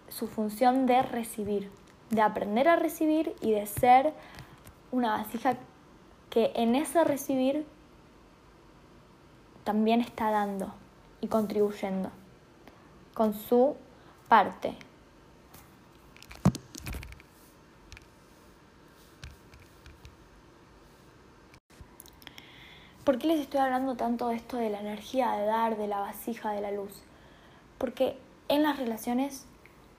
su 0.09 0.27
función 0.27 0.87
de 0.87 1.03
recibir, 1.03 1.71
de 2.11 2.23
aprender 2.23 2.69
a 2.69 2.77
recibir 2.77 3.35
y 3.41 3.53
de 3.53 3.67
ser 3.67 4.13
una 4.91 5.19
vasija 5.19 5.57
que 6.31 6.53
en 6.57 6.75
ese 6.75 7.05
recibir 7.05 7.67
también 9.63 10.01
está 10.01 10.31
dando 10.31 10.75
y 11.21 11.29
contribuyendo 11.29 12.11
con 13.15 13.35
su 13.35 13.77
parte, 14.29 14.77
¿Por 23.05 23.19
qué 23.19 23.27
les 23.27 23.41
estoy 23.41 23.61
hablando 23.61 23.97
tanto 23.97 24.29
de 24.29 24.37
esto 24.37 24.57
de 24.57 24.71
la 24.71 24.81
energía 24.81 25.33
de 25.33 25.45
dar, 25.45 25.77
de 25.77 25.89
la 25.89 26.01
vasija, 26.01 26.53
de 26.53 26.63
la 26.63 26.71
luz? 26.71 27.03
Porque 27.77 28.17
en 28.49 28.63
las 28.63 28.79
relaciones 28.79 29.47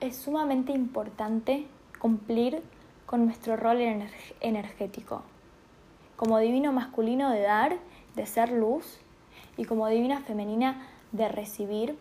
es 0.00 0.16
sumamente 0.16 0.72
importante 0.72 1.68
cumplir 2.00 2.64
con 3.06 3.24
nuestro 3.24 3.56
rol 3.56 3.80
energético. 4.40 5.22
Como 6.16 6.40
divino 6.40 6.72
masculino 6.72 7.30
de 7.30 7.42
dar, 7.42 7.76
de 8.16 8.26
ser 8.26 8.50
luz, 8.50 8.98
y 9.56 9.66
como 9.66 9.86
divina 9.86 10.20
femenina 10.20 10.88
de 11.12 11.28
recibir 11.28 11.96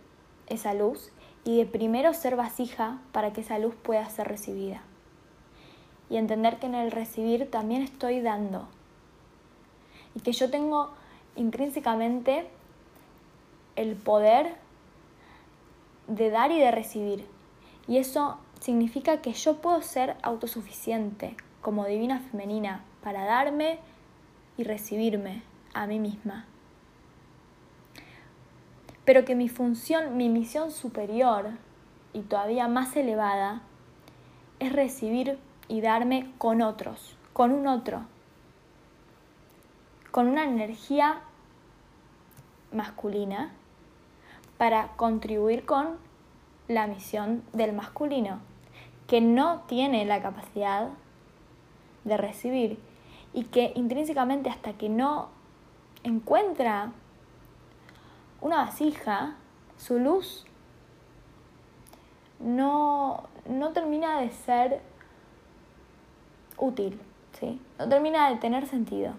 esa 0.47 0.73
luz 0.73 1.11
y 1.43 1.57
de 1.57 1.65
primero 1.67 2.15
ser 2.15 2.35
vasija 2.35 2.99
para 3.11 3.31
que 3.31 3.41
esa 3.41 3.59
luz 3.59 3.75
pueda 3.75 4.09
ser 4.09 4.27
recibida. 4.27 4.81
Y 6.09 6.17
entender 6.17 6.57
que 6.57 6.65
en 6.65 6.73
el 6.73 6.91
recibir 6.91 7.49
también 7.49 7.83
estoy 7.83 8.21
dando. 8.21 8.67
Y 10.15 10.21
que 10.21 10.31
yo 10.31 10.49
tengo 10.49 10.89
intrínsecamente 11.35 12.47
el 13.75 13.95
poder 13.95 14.55
de 16.07 16.29
dar 16.29 16.51
y 16.51 16.59
de 16.59 16.71
recibir. 16.71 17.25
Y 17.87 17.97
eso 17.97 18.37
significa 18.59 19.21
que 19.21 19.33
yo 19.33 19.57
puedo 19.61 19.81
ser 19.81 20.15
autosuficiente 20.23 21.35
como 21.61 21.85
divina 21.85 22.19
femenina 22.19 22.83
para 23.03 23.25
darme 23.25 23.79
y 24.57 24.63
recibirme 24.63 25.43
a 25.73 25.87
mí 25.87 25.99
misma. 25.99 26.45
Pero 29.03 29.25
que 29.25 29.35
mi 29.35 29.49
función, 29.49 30.17
mi 30.17 30.29
misión 30.29 30.71
superior 30.71 31.51
y 32.13 32.21
todavía 32.21 32.67
más 32.67 32.95
elevada 32.95 33.61
es 34.59 34.73
recibir 34.73 35.37
y 35.67 35.81
darme 35.81 36.31
con 36.37 36.61
otros, 36.61 37.15
con 37.33 37.51
un 37.51 37.67
otro, 37.67 38.05
con 40.15 40.29
una 40.29 40.45
energía 40.45 41.19
masculina 42.71 43.51
para 44.57 44.95
contribuir 44.95 45.65
con 45.65 45.97
la 46.69 46.87
misión 46.87 47.43
del 47.51 47.73
masculino, 47.73 48.39
que 49.07 49.19
no 49.19 49.63
tiene 49.67 50.05
la 50.05 50.21
capacidad 50.21 50.87
de 52.05 52.15
recibir 52.15 52.79
y 53.33 53.43
que 53.43 53.73
intrínsecamente 53.75 54.49
hasta 54.49 54.71
que 54.71 54.87
no 54.87 55.27
encuentra 56.03 56.93
una 58.39 58.55
vasija, 58.55 59.35
su 59.75 59.99
luz 59.99 60.45
no, 62.39 63.23
no 63.49 63.73
termina 63.73 64.21
de 64.21 64.29
ser 64.29 64.81
útil, 66.55 67.01
¿sí? 67.37 67.59
no 67.77 67.89
termina 67.89 68.29
de 68.29 68.37
tener 68.37 68.65
sentido, 68.65 69.13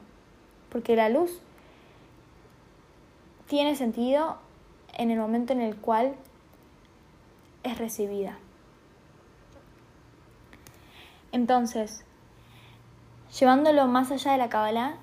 porque 0.76 0.94
la 0.94 1.08
luz 1.08 1.40
tiene 3.48 3.76
sentido 3.76 4.36
en 4.92 5.10
el 5.10 5.18
momento 5.18 5.54
en 5.54 5.62
el 5.62 5.74
cual 5.74 6.14
es 7.62 7.78
recibida. 7.78 8.36
Entonces, 11.32 12.04
llevándolo 13.40 13.86
más 13.86 14.10
allá 14.10 14.32
de 14.32 14.36
la 14.36 14.50
Kabbalah, 14.50 14.96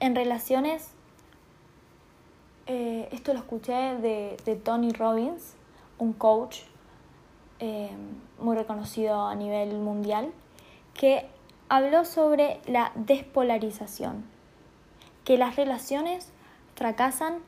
en 0.00 0.14
relaciones, 0.14 0.92
eh, 2.66 3.10
esto 3.12 3.34
lo 3.34 3.40
escuché 3.40 3.98
de, 3.98 4.60
Tony 4.64 4.92
Robbins, 4.92 5.56
un 5.98 6.14
coach 6.14 6.60
eh, 7.58 7.90
muy 8.38 8.56
reconocido 8.56 9.26
a 9.26 9.34
nivel 9.34 9.78
mundial, 9.78 10.32
que 10.94 11.28
habló 11.68 12.06
sobre 12.06 12.62
la 12.66 12.92
despolarización, 12.94 14.32
que 15.24 15.38
las 15.38 15.56
relaciones 15.56 16.30
fracasan 16.74 17.38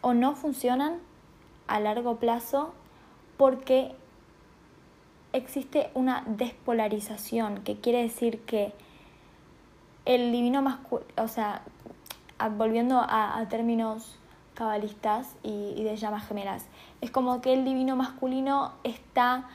o 0.00 0.14
no 0.14 0.34
funcionan 0.34 0.98
a 1.66 1.80
largo 1.80 2.16
plazo 2.16 2.72
porque 3.36 3.94
existe 5.32 5.90
una 5.94 6.24
despolarización, 6.26 7.62
que 7.62 7.76
quiere 7.76 8.02
decir 8.02 8.40
que 8.40 8.72
el 10.04 10.32
divino 10.32 10.62
masculino, 10.62 11.06
o 11.18 11.28
sea, 11.28 11.62
volviendo 12.56 12.98
a, 12.98 13.44
términos 13.50 14.16
cabalistas 14.54 15.36
y, 15.42 15.74
y, 15.76 15.84
de 15.84 15.96
llamas 15.96 16.26
gemelas, 16.26 16.66
es 17.00 17.10
como 17.10 17.40
que 17.40 17.52
el 17.52 17.64
divino 17.64 17.94
masculino 17.94 18.72
está 18.84 19.48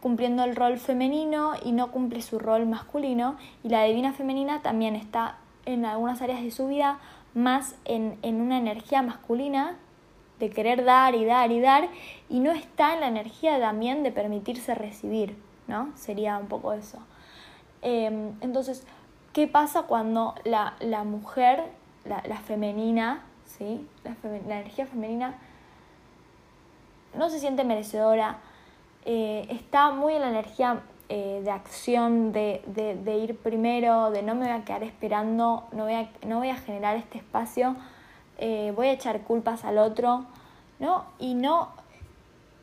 cumpliendo 0.00 0.44
el 0.44 0.54
rol 0.54 0.78
femenino 0.78 1.54
y 1.64 1.72
no 1.72 1.90
cumple 1.90 2.20
su 2.20 2.38
rol 2.38 2.66
masculino, 2.66 3.36
y 3.62 3.70
la 3.70 3.84
divina 3.84 4.12
femenina 4.12 4.60
también 4.60 4.94
está 4.94 5.38
en 5.66 5.84
algunas 5.84 6.22
áreas 6.22 6.42
de 6.42 6.50
su 6.50 6.68
vida 6.68 6.98
más 7.34 7.76
en, 7.84 8.18
en 8.22 8.40
una 8.40 8.58
energía 8.58 9.02
masculina 9.02 9.76
de 10.38 10.50
querer 10.50 10.84
dar 10.84 11.14
y 11.14 11.24
dar 11.24 11.50
y 11.52 11.60
dar, 11.60 11.88
y 12.28 12.40
no 12.40 12.50
está 12.50 12.94
en 12.94 13.00
la 13.00 13.08
energía 13.08 13.58
también 13.60 14.02
de 14.02 14.10
permitirse 14.10 14.74
recibir, 14.74 15.36
¿no? 15.68 15.92
Sería 15.96 16.36
un 16.38 16.48
poco 16.48 16.72
eso. 16.72 16.98
Em, 17.82 18.32
entonces, 18.40 18.84
¿qué 19.32 19.46
pasa 19.46 19.82
cuando 19.82 20.34
la, 20.44 20.74
mujer, 21.04 21.62
la, 22.04 22.38
femenina, 22.38 23.22
¿sí? 23.46 23.86
La, 24.02 24.16
energía 24.56 24.86
femenina 24.86 25.34
no 27.14 27.30
se 27.30 27.38
siente 27.38 27.62
merecedora, 27.64 28.38
eh, 29.04 29.46
está 29.50 29.92
muy 29.92 30.14
en 30.14 30.22
la 30.22 30.30
energía 30.30 30.80
eh, 31.08 31.40
de 31.44 31.50
acción, 31.50 32.32
de, 32.32 32.62
de, 32.66 33.16
ir 33.16 33.36
primero, 33.36 34.10
de 34.10 34.22
no 34.22 34.34
me 34.34 34.46
voy 34.46 34.60
a 34.60 34.64
quedar 34.64 34.82
esperando, 34.82 35.64
no 35.72 35.84
voy 35.84 35.94
a, 35.94 36.08
no 36.26 36.38
voy 36.38 36.48
a 36.50 36.56
generar 36.56 36.96
este 36.96 37.18
espacio 37.18 37.76
eh, 38.38 38.72
voy 38.74 38.88
a 38.88 38.92
echar 38.92 39.22
culpas 39.22 39.64
al 39.64 39.78
otro, 39.78 40.24
¿no? 40.80 41.04
Y 41.18 41.34
no, 41.34 41.68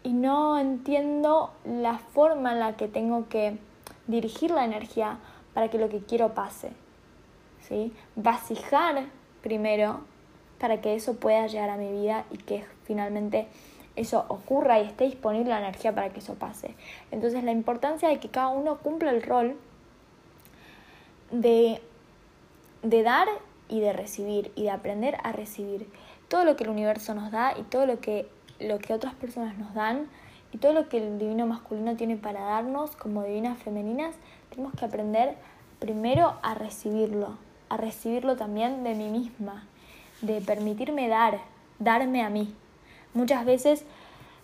y 0.04 0.12
no 0.14 0.58
entiendo 0.60 1.52
la 1.66 1.98
forma 1.98 2.52
en 2.52 2.60
la 2.60 2.76
que 2.76 2.88
tengo 2.88 3.30
que 3.30 3.58
dirigir 4.08 4.52
la 4.52 4.66
energía 4.66 5.18
para 5.54 5.70
que 5.70 5.78
lo 5.78 5.88
que 5.88 6.00
quiero 6.00 6.34
pase, 6.34 6.72
¿sí? 7.62 7.94
Vasijar 8.16 9.06
primero 9.42 10.02
para 10.60 10.82
que 10.82 10.94
eso 10.94 11.16
pueda 11.16 11.48
llegar 11.48 11.70
a 11.70 11.78
mi 11.78 11.92
vida 11.92 12.26
y 12.32 12.38
que 12.38 12.66
finalmente 12.84 13.48
eso 13.96 14.26
ocurra 14.30 14.80
y 14.80 14.88
esté 14.88 15.06
disponible 15.06 15.50
la 15.50 15.60
energía 15.60 15.94
para 15.94 16.10
que 16.10 16.20
eso 16.20 16.36
pase. 16.36 16.76
Entonces 17.12 17.44
la 17.44 17.52
importancia 17.52 18.10
de 18.10 18.20
que 18.20 18.30
cada 18.30 18.50
uno 18.50 18.78
cumpla 18.78 19.12
el 19.12 19.22
rol 19.22 19.56
de, 21.32 21.82
de 22.84 23.04
dar 23.04 23.28
y 23.70 23.80
de 23.80 23.94
recibir 23.94 24.52
y 24.56 24.64
de 24.64 24.72
aprender 24.72 25.18
a 25.24 25.32
recibir 25.32 25.88
todo 26.28 26.46
lo 26.46 26.56
que 26.56 26.64
el 26.64 26.70
universo 26.70 27.14
nos 27.14 27.32
da 27.32 27.54
y 27.58 27.64
todo 27.64 27.86
lo 27.86 28.00
que, 28.00 28.28
lo 28.60 28.80
que 28.80 28.94
otras 28.94 29.14
personas 29.14 29.58
nos 29.58 29.74
dan 29.74 30.08
y 30.54 30.58
todo 30.58 30.74
lo 30.74 30.90
que 30.90 30.98
el 30.98 31.18
divino 31.18 31.48
masculino 31.48 31.96
tiene 31.96 32.18
para 32.18 32.42
darnos 32.42 32.96
como 32.96 33.24
divinas 33.24 33.58
femeninas, 33.58 34.16
tenemos 34.50 34.74
que 34.74 34.86
aprender 34.86 35.36
primero 35.80 36.36
a 36.44 36.54
recibirlo, 36.54 37.38
a 37.70 37.78
recibirlo 37.78 38.36
también 38.36 38.84
de 38.84 38.96
mí 38.96 39.10
misma, 39.10 39.66
de 40.22 40.42
permitirme 40.42 41.08
dar, 41.08 41.40
darme 41.80 42.22
a 42.24 42.30
mí. 42.30 42.54
Muchas 43.14 43.46
veces 43.46 43.86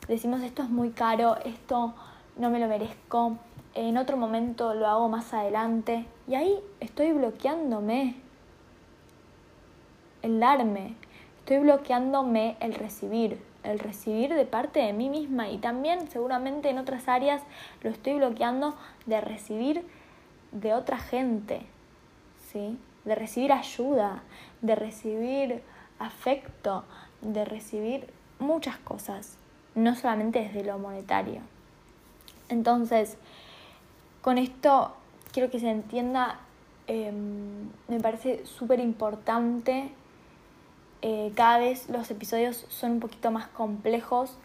decimos 0.10 0.42
esto 0.42 0.62
es 0.64 0.70
muy 0.70 0.92
caro, 0.92 1.38
esto 1.46 1.94
no 2.36 2.50
me 2.50 2.60
lo 2.60 2.68
merezco, 2.68 3.38
en 3.76 3.98
otro 3.98 4.18
momento 4.18 4.74
lo 4.74 4.88
hago 4.88 5.08
más 5.08 5.34
adelante 5.34 6.06
y 6.28 6.36
ahí 6.36 6.60
estoy 6.82 7.14
bloqueándome, 7.14 8.16
el 10.22 10.40
darme, 10.40 10.96
estoy 11.40 11.60
bloqueándome 11.60 12.58
el 12.60 12.74
recibir, 12.74 13.40
el 13.64 13.80
recibir 13.80 14.34
de 14.34 14.46
parte 14.46 14.82
de 14.82 14.92
mí 14.92 15.10
misma 15.10 15.50
y 15.50 15.60
también 15.60 16.10
seguramente 16.10 16.70
en 16.70 16.80
otras 16.80 17.08
áreas 17.08 17.44
lo 17.84 17.90
estoy 17.90 18.16
bloqueando 18.16 18.76
de 19.06 19.22
recibir 19.22 19.88
de 20.52 20.74
otra 20.74 20.98
gente, 20.98 21.62
¿sí? 22.52 22.78
De 23.06 23.16
recibir 23.16 23.54
ayuda, 23.54 24.24
de 24.62 24.76
recibir 24.76 25.62
afecto, 26.00 26.84
de 27.22 27.46
recibir 27.46 28.17
muchas 28.40 28.78
cosas, 28.78 29.38
no 29.76 29.96
solamente 29.96 30.40
desde 30.40 30.64
lo 30.64 30.80
monetario. 30.80 31.42
Entonces, 32.50 33.18
con 34.22 34.38
esto 34.38 34.94
quiero 35.32 35.50
que 35.50 35.60
se 35.60 35.70
entienda, 35.70 36.40
em, 36.88 37.70
me 37.88 38.00
parece 38.00 38.46
súper 38.46 38.80
importante 38.80 39.92
eh, 41.02 41.32
cada 41.36 41.60
vez 41.60 41.90
los 41.90 42.10
episodios 42.10 42.66
son 42.70 42.94
un 42.94 43.00
poquito 43.00 43.30
más 43.30 43.48
complejos 43.48 44.36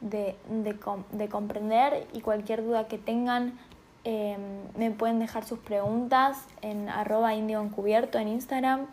de, 0.00 0.36
comprender 1.30 2.06
y 2.12 2.20
cualquier 2.20 2.64
duda 2.64 2.88
que 2.88 2.98
tengan 2.98 3.58
eh, 4.04 4.36
me 4.76 4.90
pueden 4.90 5.20
dejar 5.20 5.44
sus 5.44 5.60
preguntas 5.60 6.46
en 6.60 6.88
arroba 6.88 7.34
indio 7.34 7.62
encubierto 7.62 8.18
en 8.18 8.28
Instagram. 8.28 8.86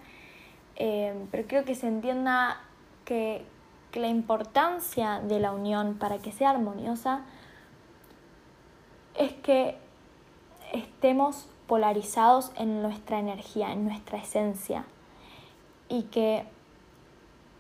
Eh, 0.76 1.14
pero 1.32 1.48
creo 1.48 1.66
que 1.66 1.76
se 1.76 1.88
entienda 1.88 2.62
que, 3.06 3.44
que 3.92 4.00
la 4.00 4.08
importancia 4.08 5.20
de 5.20 5.40
la 5.40 5.52
unión 5.52 5.96
para 5.96 6.20
que 6.20 6.32
sea 6.32 6.52
armoniosa 6.52 7.22
es 9.16 9.34
que 9.34 9.78
estemos 10.74 11.48
polarizados 11.68 12.52
en 12.56 12.82
nuestra 12.82 13.20
energía, 13.20 13.72
en 13.72 13.86
nuestra 13.86 14.18
esencia 14.18 14.86
y 15.88 16.04
que 16.04 16.46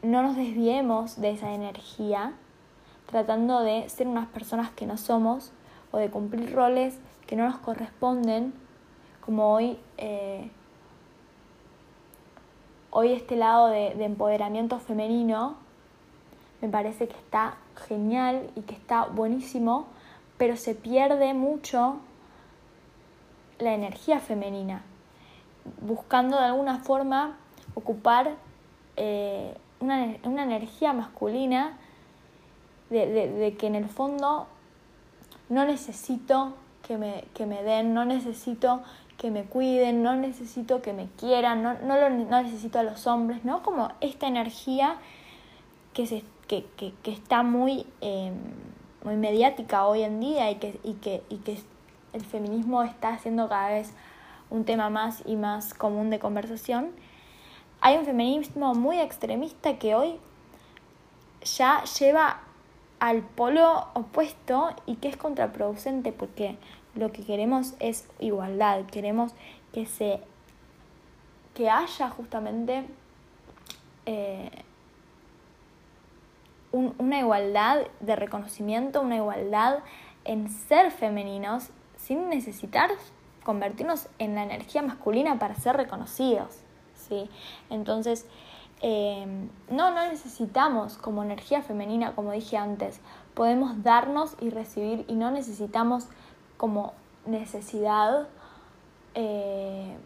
no 0.01 0.21
nos 0.21 0.35
desviemos 0.35 1.19
de 1.19 1.31
esa 1.31 1.51
energía 1.53 2.33
tratando 3.07 3.61
de 3.61 3.89
ser 3.89 4.07
unas 4.07 4.27
personas 4.27 4.69
que 4.71 4.85
no 4.85 4.97
somos 4.97 5.51
o 5.91 5.97
de 5.97 6.09
cumplir 6.09 6.53
roles 6.53 6.99
que 7.29 7.35
no 7.35 7.45
nos 7.45 7.57
corresponden, 7.57 8.53
como 9.23 9.53
hoy, 9.53 9.77
eh, 9.97 10.49
hoy 12.89 13.13
este 13.13 13.35
lado 13.35 13.67
de, 13.67 14.03
empoderamiento 14.03 14.79
femenino 14.79 15.57
me 16.61 16.69
parece 16.69 17.07
que 17.07 17.17
está 17.17 17.55
genial 17.87 18.49
y 18.55 18.61
que 18.61 18.75
está 18.75 19.05
buenísimo, 19.05 19.87
pero 20.37 20.55
se 20.55 20.75
pierde 20.75 21.33
mucho 21.33 21.97
la 23.59 23.73
energía 23.73 24.19
femenina, 24.19 24.83
buscando 25.81 26.37
de 26.37 26.45
alguna 26.45 26.79
forma 26.79 27.37
ocupar 27.75 28.35
eh, 28.95 29.55
una, 29.79 30.15
una, 30.23 30.43
energía 30.43 30.93
masculina 30.93 31.77
de, 32.89 33.07
de, 33.07 33.55
que 33.55 33.67
en 33.67 33.75
el 33.75 33.87
fondo 33.87 34.47
no 35.47 35.65
necesito 35.65 36.53
que 36.85 36.97
me, 36.97 37.25
que 37.33 37.45
me 37.45 37.63
den, 37.63 37.93
no 37.93 38.05
necesito 38.05 38.81
que 39.17 39.31
me 39.31 39.43
cuiden, 39.43 40.01
no 40.01 40.15
necesito 40.15 40.81
que 40.81 40.93
me 40.93 41.07
quieran, 41.17 41.61
no, 41.61 41.73
no, 41.73 41.97
lo, 41.97 42.09
no 42.09 42.41
necesito 42.41 42.79
a 42.79 42.83
los 42.83 43.05
hombres, 43.05 43.43
¿no? 43.43 43.61
Como 43.63 43.91
esta 43.99 44.27
energía 44.27 44.95
que, 45.93 46.07
se, 46.07 46.23
que, 46.49 46.65
que, 46.75 46.93
que 47.03 47.11
está 47.11 47.43
muy, 47.43 47.85
eh, 48.01 48.31
muy 49.03 49.15
mediática 49.15 49.85
hoy 49.85 50.01
en 50.01 50.19
día 50.19 50.49
y 50.49 50.55
que, 50.55 50.79
y, 50.83 50.95
que, 50.95 51.21
y 51.29 51.37
que 51.37 51.59
el 52.11 52.25
feminismo 52.25 52.81
está 52.81 53.17
siendo 53.19 53.47
cada 53.47 53.69
vez 53.69 53.93
un 54.49 54.65
tema 54.65 54.89
más 54.89 55.21
y 55.27 55.35
más 55.35 55.75
común 55.75 56.09
de 56.09 56.17
conversación. 56.17 56.89
Hay 57.81 57.97
un 57.97 58.05
feminismo 58.05 58.73
muy 58.73 58.99
extremista 58.99 59.77
que 59.77 59.93
hoy 59.93 60.15
ya 61.55 61.83
lleva 61.99 62.41
al 62.99 63.21
polo 63.21 63.87
opuesto 63.93 64.71
y 64.87 64.95
que 64.95 65.07
es 65.07 65.17
contraproducente 65.17 66.11
porque 66.11 66.57
lo 66.95 67.11
que 67.11 67.23
queremos 67.23 67.75
es 67.79 68.09
igualdad, 68.19 68.85
queremos 68.87 69.33
que 69.71 69.85
se 69.85 70.19
que 71.53 71.69
haya 71.69 72.09
justamente 72.09 72.85
eh, 74.07 74.49
una 76.71 77.19
igualdad 77.19 77.87
de 77.99 78.15
reconocimiento, 78.15 79.01
una 79.01 79.15
igualdad 79.17 79.79
en 80.25 80.49
ser 80.49 80.91
femeninos 80.91 81.69
sin 81.97 82.29
necesitar 82.29 82.91
convertirnos 83.43 84.07
en 84.19 84.35
la 84.35 84.43
energía 84.43 84.81
masculina 84.81 85.39
para 85.39 85.55
ser 85.55 85.75
reconocidos. 85.77 86.59
¿sí? 86.93 87.29
Entonces, 87.69 88.27
eh, 88.81 89.25
no, 89.69 89.91
no 89.91 90.07
necesitamos 90.07 90.97
como 90.97 91.23
energía 91.23 91.61
femenina, 91.61 92.13
como 92.15 92.31
dije 92.31 92.57
antes, 92.57 93.01
podemos 93.33 93.83
darnos 93.83 94.35
y 94.39 94.49
recibir 94.49 95.05
y 95.07 95.15
no 95.15 95.31
necesitamos 95.31 96.07
como 96.57 96.93
necesidad 97.25 98.27
eh, 99.15 99.97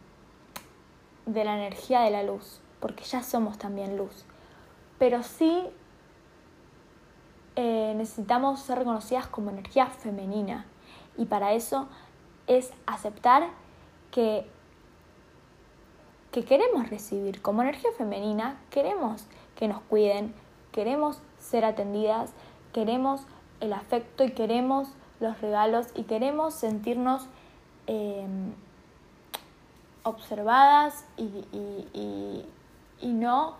de 1.25 1.45
la 1.45 1.55
energía 1.55 2.01
de 2.01 2.11
la 2.11 2.23
luz, 2.23 2.61
porque 2.79 3.03
ya 3.03 3.23
somos 3.23 3.57
también 3.57 3.97
luz. 3.97 4.25
Pero 4.97 5.23
sí 5.23 5.67
eh, 7.55 7.93
necesitamos 7.95 8.59
ser 8.61 8.79
reconocidas 8.79 9.27
como 9.27 9.49
energía 9.49 9.87
femenina. 9.87 10.65
Y 11.17 11.25
para 11.25 11.53
eso 11.53 11.87
es 12.47 12.71
aceptar 12.85 13.47
que, 14.11 14.45
que 16.31 16.43
queremos 16.43 16.89
recibir 16.89 17.41
como 17.41 17.61
energía 17.61 17.91
femenina, 17.97 18.57
queremos 18.69 19.25
que 19.55 19.67
nos 19.67 19.81
cuiden, 19.81 20.33
queremos 20.71 21.19
ser 21.39 21.65
atendidas, 21.65 22.31
queremos 22.73 23.21
el 23.59 23.73
afecto 23.73 24.23
y 24.23 24.31
queremos 24.31 24.89
los 25.19 25.39
regalos 25.39 25.87
y 25.95 26.03
queremos 26.03 26.53
sentirnos 26.53 27.27
em, 27.87 28.53
observadas 30.03 31.05
y, 31.17 32.45
no 33.03 33.55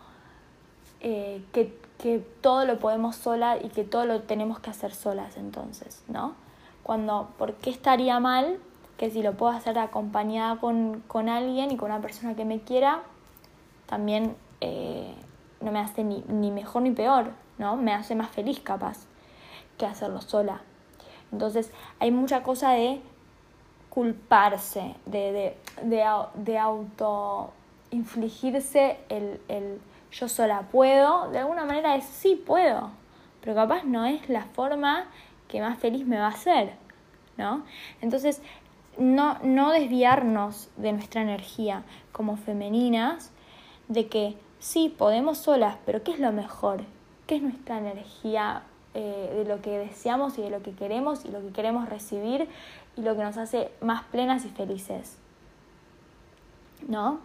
eh, 1.00 1.44
que, 1.54 1.78
que, 2.04 2.20
todo 2.42 2.66
lo 2.66 2.80
podemos 2.80 3.16
sola 3.16 3.58
y 3.58 3.70
que 3.70 3.86
todo 3.86 4.06
lo 4.06 4.24
tenemos 4.24 4.60
que 4.60 4.70
hacer 4.70 4.94
solas 4.94 5.38
entonces, 5.38 6.04
¿no? 6.10 6.36
Cuando, 6.84 7.30
¿por 7.38 7.54
qué 7.54 7.70
estaría 7.70 8.20
mal 8.20 8.60
que 8.98 9.10
si 9.10 9.24
lo 9.24 9.34
puedo 9.34 9.54
hacer 9.54 9.80
acompañada 9.80 10.58
con, 10.58 11.02
con 11.08 11.30
alguien 11.30 11.72
y 11.72 11.78
con 11.78 11.92
una 11.92 12.02
persona 12.02 12.36
que 12.36 12.44
me 12.44 12.60
quiera, 12.60 13.04
también 13.86 14.36
eh, 14.60 15.16
no 15.62 15.72
me 15.72 15.80
hace 15.80 16.04
ni, 16.04 16.26
ni 16.28 16.52
mejor 16.52 16.82
ni 16.82 16.92
peor, 16.92 17.32
¿no? 17.58 17.78
Me 17.78 17.94
hace 17.94 18.16
más 18.16 18.32
feliz 18.32 18.60
capaz 18.60 19.06
que 19.78 19.86
hacerlo 19.86 20.20
sola. 20.20 20.62
Entonces 21.32 21.72
hay 22.00 22.12
mucha 22.12 22.44
cosa 22.44 22.72
de 22.72 23.02
culparse, 23.90 24.96
de, 25.06 25.32
de, 25.32 25.58
de, 25.84 26.06
de 26.36 26.58
auto 26.58 27.52
infligirse 27.92 28.98
el, 29.08 29.40
el, 29.48 29.80
yo 30.14 30.30
sola 30.30 30.68
puedo, 30.72 31.30
de 31.32 31.40
alguna 31.40 31.66
manera 31.66 31.96
es 31.96 32.06
sí 32.06 32.36
puedo, 32.36 32.92
pero 33.42 33.56
capaz 33.56 33.84
no 33.84 34.06
es 34.06 34.30
la 34.30 34.44
forma 34.44 35.06
que 35.48 35.60
más 35.60 35.78
feliz 35.80 36.06
me 36.06 36.18
va 36.18 36.28
a 36.28 36.30
hacer, 36.30 36.74
¿no? 37.38 37.64
Entonces, 38.02 38.42
no, 38.98 39.38
no 39.44 39.72
desviarnos 39.72 40.70
de 40.78 40.94
nuestra 40.94 41.22
energía 41.22 41.84
como 42.12 42.38
femeninas, 42.38 43.32
de 43.88 44.08
que 44.08 44.38
sí, 44.60 44.94
podemos 44.96 45.40
solas, 45.40 45.78
pero 45.86 46.04
¿qué 46.04 46.12
es 46.12 46.20
lo 46.20 46.32
mejor? 46.32 46.84
¿Qué 47.28 47.36
es 47.36 47.42
nuestra 47.42 47.80
energía 47.80 48.64
eh, 48.96 49.34
de 49.36 49.46
lo 49.46 49.60
que 49.60 49.80
deseamos 49.80 50.38
y 50.38 50.44
de 50.44 50.52
lo 50.52 50.62
que 50.62 50.72
queremos 50.74 51.26
y 51.26 51.30
lo 51.30 51.42
que 51.42 51.52
queremos 51.52 51.90
recibir 51.90 52.48
y 52.96 53.02
lo 53.02 53.16
que 53.16 53.24
nos 53.24 53.38
hace 53.38 53.72
más 53.82 54.04
plenas 54.04 54.46
y 54.46 54.50
felices. 54.50 55.18
¿No? 56.88 57.20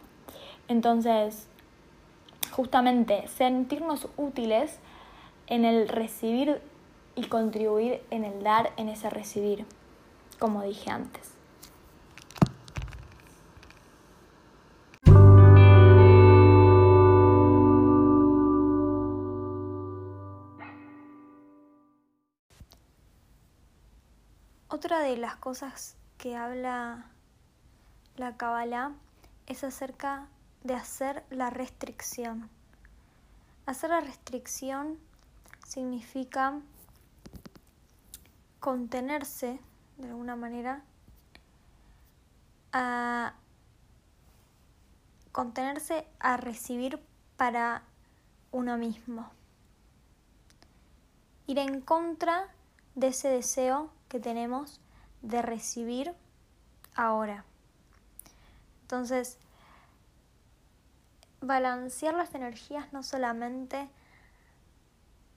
Entonces, 0.68 1.46
justamente 2.58 3.28
sentirnos 3.28 4.08
útiles 4.16 4.80
en 5.46 5.64
el 5.64 5.88
recibir 5.88 6.60
y 7.14 7.28
contribuir 7.28 8.02
en 8.10 8.24
el 8.24 8.42
dar, 8.42 8.72
en 8.76 8.88
ese 8.88 9.08
recibir, 9.10 9.64
como 10.40 10.64
dije 10.64 10.90
antes. 10.90 11.34
Otra 24.66 24.98
de 24.98 25.16
las 25.16 25.36
cosas 25.36 25.96
que 26.16 26.34
habla 26.34 27.04
la 28.16 28.36
Kabbalah 28.36 28.94
es 29.46 29.62
acerca 29.62 30.26
de 30.68 30.74
hacer 30.74 31.24
la 31.30 31.48
restricción. 31.48 32.50
Hacer 33.64 33.88
la 33.88 34.00
restricción 34.00 34.98
significa 35.66 36.60
contenerse 38.60 39.58
de 39.96 40.08
alguna 40.08 40.36
manera 40.36 40.82
a 42.74 43.32
contenerse 45.32 46.06
a 46.20 46.36
recibir 46.36 47.02
para 47.38 47.82
uno 48.52 48.76
mismo. 48.76 49.30
Ir 51.46 51.60
en 51.60 51.80
contra 51.80 52.46
de 52.94 53.06
ese 53.06 53.28
deseo 53.28 53.90
que 54.10 54.20
tenemos 54.20 54.80
de 55.22 55.40
recibir 55.40 56.12
ahora. 56.94 57.46
Entonces, 58.82 59.38
balancear 61.40 62.14
las 62.14 62.34
energías 62.34 62.92
no 62.92 63.02
solamente 63.02 63.88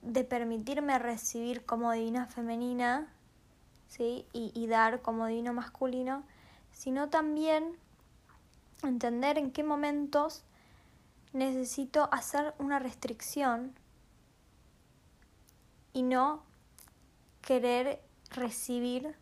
de 0.02 0.24
permitirme 0.24 0.98
recibir 0.98 1.64
como 1.64 1.92
divina 1.92 2.26
femenina 2.26 3.06
¿sí? 3.88 4.26
y, 4.32 4.50
y 4.54 4.66
dar 4.66 5.00
como 5.00 5.26
divino 5.26 5.52
masculino, 5.52 6.24
sino 6.72 7.08
también 7.08 7.76
entender 8.82 9.38
en 9.38 9.52
qué 9.52 9.62
momentos 9.62 10.42
necesito 11.32 12.08
hacer 12.12 12.54
una 12.58 12.78
restricción 12.78 13.74
y 15.92 16.02
no 16.02 16.42
querer 17.42 18.02
recibir 18.30 19.14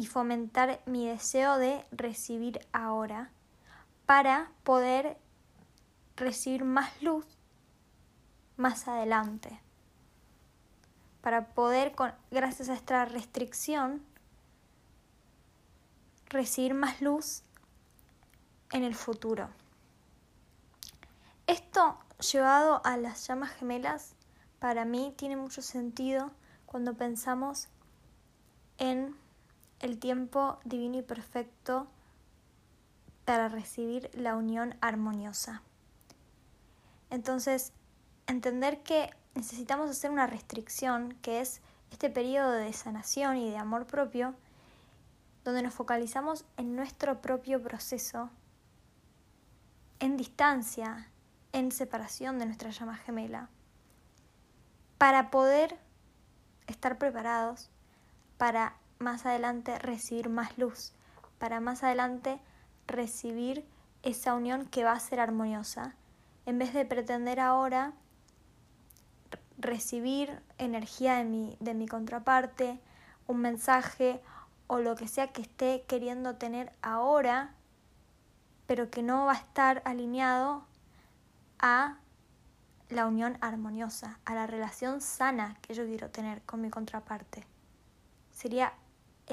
y 0.00 0.06
fomentar 0.06 0.80
mi 0.86 1.06
deseo 1.06 1.58
de 1.58 1.84
recibir 1.92 2.66
ahora 2.72 3.30
para 4.06 4.50
poder 4.64 5.18
recibir 6.16 6.64
más 6.64 7.02
luz 7.02 7.26
más 8.56 8.88
adelante. 8.88 9.60
Para 11.20 11.48
poder, 11.48 11.94
gracias 12.30 12.70
a 12.70 12.74
esta 12.74 13.04
restricción, 13.04 14.02
recibir 16.30 16.72
más 16.72 17.02
luz 17.02 17.42
en 18.72 18.84
el 18.84 18.94
futuro. 18.94 19.50
Esto 21.46 21.98
llevado 22.32 22.80
a 22.86 22.96
las 22.96 23.26
llamas 23.26 23.50
gemelas 23.50 24.14
para 24.60 24.86
mí 24.86 25.12
tiene 25.18 25.36
mucho 25.36 25.60
sentido 25.60 26.30
cuando 26.64 26.94
pensamos 26.94 27.68
en 28.78 29.14
el 29.80 29.98
tiempo 29.98 30.58
divino 30.64 30.98
y 30.98 31.02
perfecto 31.02 31.86
para 33.24 33.48
recibir 33.48 34.10
la 34.14 34.36
unión 34.36 34.76
armoniosa. 34.80 35.62
Entonces, 37.10 37.72
entender 38.26 38.82
que 38.82 39.10
necesitamos 39.34 39.90
hacer 39.90 40.10
una 40.10 40.26
restricción, 40.26 41.14
que 41.22 41.40
es 41.40 41.60
este 41.90 42.10
periodo 42.10 42.52
de 42.52 42.72
sanación 42.72 43.36
y 43.36 43.50
de 43.50 43.56
amor 43.56 43.86
propio, 43.86 44.34
donde 45.44 45.62
nos 45.62 45.74
focalizamos 45.74 46.44
en 46.56 46.76
nuestro 46.76 47.20
propio 47.20 47.62
proceso, 47.62 48.30
en 49.98 50.16
distancia, 50.16 51.08
en 51.52 51.72
separación 51.72 52.38
de 52.38 52.46
nuestra 52.46 52.70
llama 52.70 52.96
gemela, 52.96 53.48
para 54.98 55.30
poder 55.30 55.78
estar 56.66 56.98
preparados 56.98 57.70
para 58.38 58.76
más 59.00 59.24
adelante 59.24 59.78
recibir 59.78 60.28
más 60.28 60.58
luz, 60.58 60.92
para 61.38 61.58
más 61.58 61.82
adelante 61.82 62.38
recibir 62.86 63.64
esa 64.02 64.34
unión 64.34 64.66
que 64.66 64.84
va 64.84 64.92
a 64.92 65.00
ser 65.00 65.20
armoniosa, 65.20 65.94
en 66.44 66.58
vez 66.58 66.74
de 66.74 66.84
pretender 66.84 67.40
ahora 67.40 67.94
recibir 69.58 70.42
energía 70.58 71.16
de 71.16 71.24
mi, 71.24 71.56
de 71.60 71.74
mi 71.74 71.88
contraparte, 71.88 72.78
un 73.26 73.40
mensaje 73.40 74.20
o 74.66 74.80
lo 74.80 74.96
que 74.96 75.08
sea 75.08 75.28
que 75.28 75.42
esté 75.42 75.84
queriendo 75.88 76.36
tener 76.36 76.72
ahora, 76.82 77.54
pero 78.66 78.90
que 78.90 79.02
no 79.02 79.26
va 79.26 79.32
a 79.32 79.36
estar 79.36 79.82
alineado 79.86 80.64
a 81.58 81.96
la 82.90 83.06
unión 83.06 83.38
armoniosa, 83.40 84.18
a 84.26 84.34
la 84.34 84.46
relación 84.46 85.00
sana 85.00 85.56
que 85.62 85.74
yo 85.74 85.86
quiero 85.86 86.10
tener 86.10 86.42
con 86.42 86.60
mi 86.60 86.70
contraparte. 86.70 87.46
Sería 88.30 88.72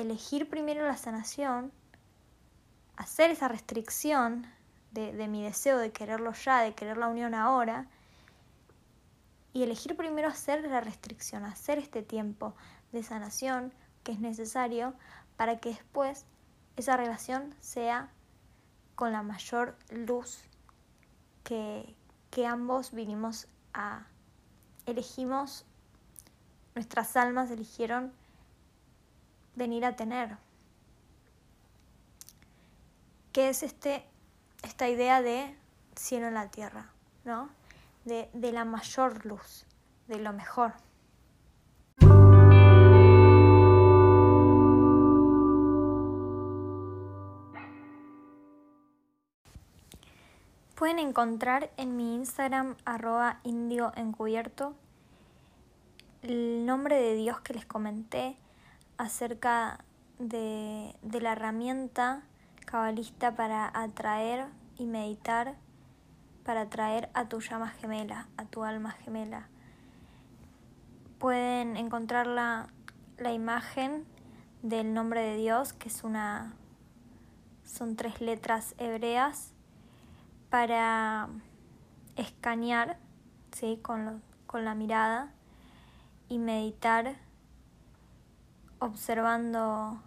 elegir 0.02 0.50
primero 0.50 0.86
la 0.86 0.98
sanación, 0.98 1.72
hacer 2.96 3.32
esa 3.32 3.48
restricción 3.48 4.48
de, 4.92 5.28
mi 5.28 5.44
deseo 5.44 5.78
de 5.78 5.92
quererlo 5.92 6.34
ya, 6.34 6.62
de 6.62 6.74
querer 6.74 6.98
la 6.98 7.08
unión 7.08 7.36
ahora, 7.36 7.88
y 9.54 9.64
elegir 9.64 9.96
primero 9.96 10.28
hacer 10.28 10.64
la 10.68 10.82
restricción, 10.82 11.44
hacer 11.44 11.78
este 11.78 12.02
tiempo 12.02 12.56
de 12.92 13.04
sanación 13.04 13.74
que 14.04 14.12
es 14.12 14.20
necesario 14.20 14.94
para 15.36 15.60
que 15.60 15.70
después 15.70 16.26
esa 16.76 16.96
relación 16.98 17.56
sea 17.60 18.10
con 18.96 19.12
la 19.12 19.24
mayor 19.24 19.76
luz 19.90 20.44
que, 21.44 21.96
que 22.30 22.46
ambos 22.46 22.92
vinimos 22.92 23.48
a 23.74 24.06
elegimos 24.86 25.66
nuestras 26.76 27.18
almas 27.18 27.50
eligieron 27.52 28.14
venir 29.58 29.84
a 29.86 29.96
tener 29.96 30.38
que 33.34 33.50
es 33.50 33.64
este 33.64 34.06
esta 34.64 34.88
idea 34.88 35.22
de 35.22 35.56
cielo 35.96 36.28
en 36.28 36.36
la 36.36 36.50
tierra 36.50 36.92
no 37.26 37.50
de, 38.06 38.30
de 38.34 38.54
la 38.54 38.64
mayor 38.64 39.26
luz, 39.26 39.66
de 40.08 40.20
lo 40.20 40.32
mejor. 40.32 40.74
Pueden 50.76 51.00
encontrar 51.00 51.72
en 51.76 51.98
mi 51.98 52.16
Instagram 52.16 52.78
arroba 52.86 53.40
indio 53.44 53.92
encubierto 53.98 54.74
el 56.22 56.66
nombre 56.66 56.96
de 56.96 57.16
Dios 57.16 57.42
que 57.42 57.54
les 57.54 57.66
comenté 57.66 58.38
acerca 58.98 59.84
de, 60.20 60.96
de 61.02 61.22
la 61.22 61.34
herramienta 61.34 62.24
cabalista 62.66 63.36
para 63.36 63.72
atraer 63.74 64.46
y 64.78 64.86
meditar 64.86 65.56
para 66.44 66.62
atraer 66.62 67.10
a 67.14 67.28
tu 67.28 67.42
llama 67.42 67.68
gemela, 67.68 68.30
a 68.38 68.46
tu 68.46 68.64
alma 68.64 68.92
gemela. 68.92 69.50
Pueden 71.20 71.76
encontrar 71.76 72.26
la, 72.26 72.68
la 73.18 73.34
imagen 73.34 74.06
del 74.62 74.94
nombre 74.94 75.22
de 75.22 75.36
Dios, 75.36 75.74
que 75.74 75.90
es 75.90 76.04
una 76.04 76.54
son 77.66 77.98
tres 77.98 78.22
letras 78.22 78.76
hebreas 78.78 79.52
para 80.50 81.28
escanear 82.16 82.98
¿sí? 83.52 83.78
con, 83.82 84.24
con 84.46 84.64
la 84.64 84.74
mirada 84.74 85.34
y 86.30 86.40
meditar 86.40 87.18
observando, 88.80 90.02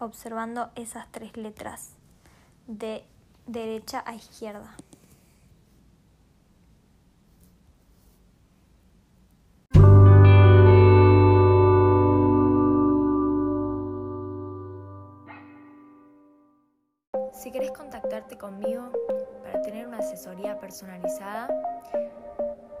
observando 0.00 0.70
esas 0.74 1.10
tres 1.10 1.36
letras 1.36 1.94
de 2.66 3.04
derecha 3.46 4.02
a 4.06 4.14
izquierda. 4.14 4.76
Si 17.32 17.52
querés 17.52 17.72
contactarte 17.72 18.38
conmigo 18.38 18.90
para 19.42 19.60
tener 19.60 19.86
una 19.86 19.98
asesoría 19.98 20.58
personalizada, 20.58 21.48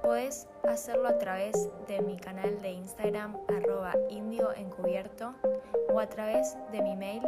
puedes 0.04 0.46
hacerlo 0.68 1.08
a 1.08 1.18
través 1.18 1.70
de 1.88 2.02
mi 2.02 2.16
canal 2.16 2.60
de 2.60 2.72
Instagram 2.72 3.36
arroba 3.48 3.94
indioencubierto 4.10 5.34
o 5.90 5.98
a 5.98 6.06
través 6.08 6.58
de 6.72 6.82
mi 6.82 6.94
mail 6.94 7.22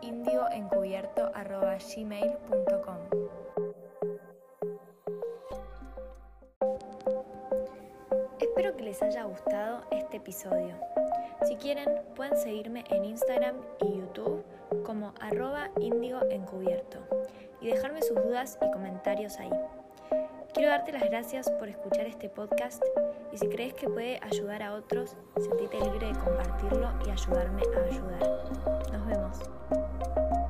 indioencubierto 0.00 1.30
arroba 1.32 1.76
gmail.com. 1.78 2.96
Espero 8.40 8.76
que 8.76 8.82
les 8.82 9.00
haya 9.00 9.22
gustado 9.22 9.84
este 9.92 10.16
episodio. 10.16 10.74
Si 11.44 11.54
quieren, 11.56 11.88
pueden 12.16 12.36
seguirme 12.36 12.84
en 12.90 13.04
Instagram 13.04 13.56
y 13.80 13.98
YouTube 13.98 14.44
como 14.84 15.14
arroba 15.20 15.70
índigo 15.78 16.20
encubierto 16.30 16.98
y 17.60 17.68
dejarme 17.68 18.02
sus 18.02 18.20
dudas 18.22 18.58
y 18.60 18.70
comentarios 18.72 19.38
ahí. 19.38 19.50
Quiero 20.54 20.68
darte 20.68 20.92
las 20.92 21.04
gracias 21.04 21.50
por 21.52 21.68
escuchar 21.68 22.06
este 22.06 22.28
podcast 22.28 22.82
y 23.32 23.38
si 23.38 23.48
crees 23.48 23.72
que 23.72 23.88
puede 23.88 24.20
ayudar 24.22 24.62
a 24.62 24.74
otros, 24.74 25.16
sentite 25.40 25.80
libre 25.80 26.08
de 26.08 26.18
compartirlo 26.18 26.92
y 27.06 27.10
ayudarme 27.10 27.62
a 27.74 27.80
ayudar. 27.88 28.90
Nos 28.92 29.06
vemos. 29.06 30.41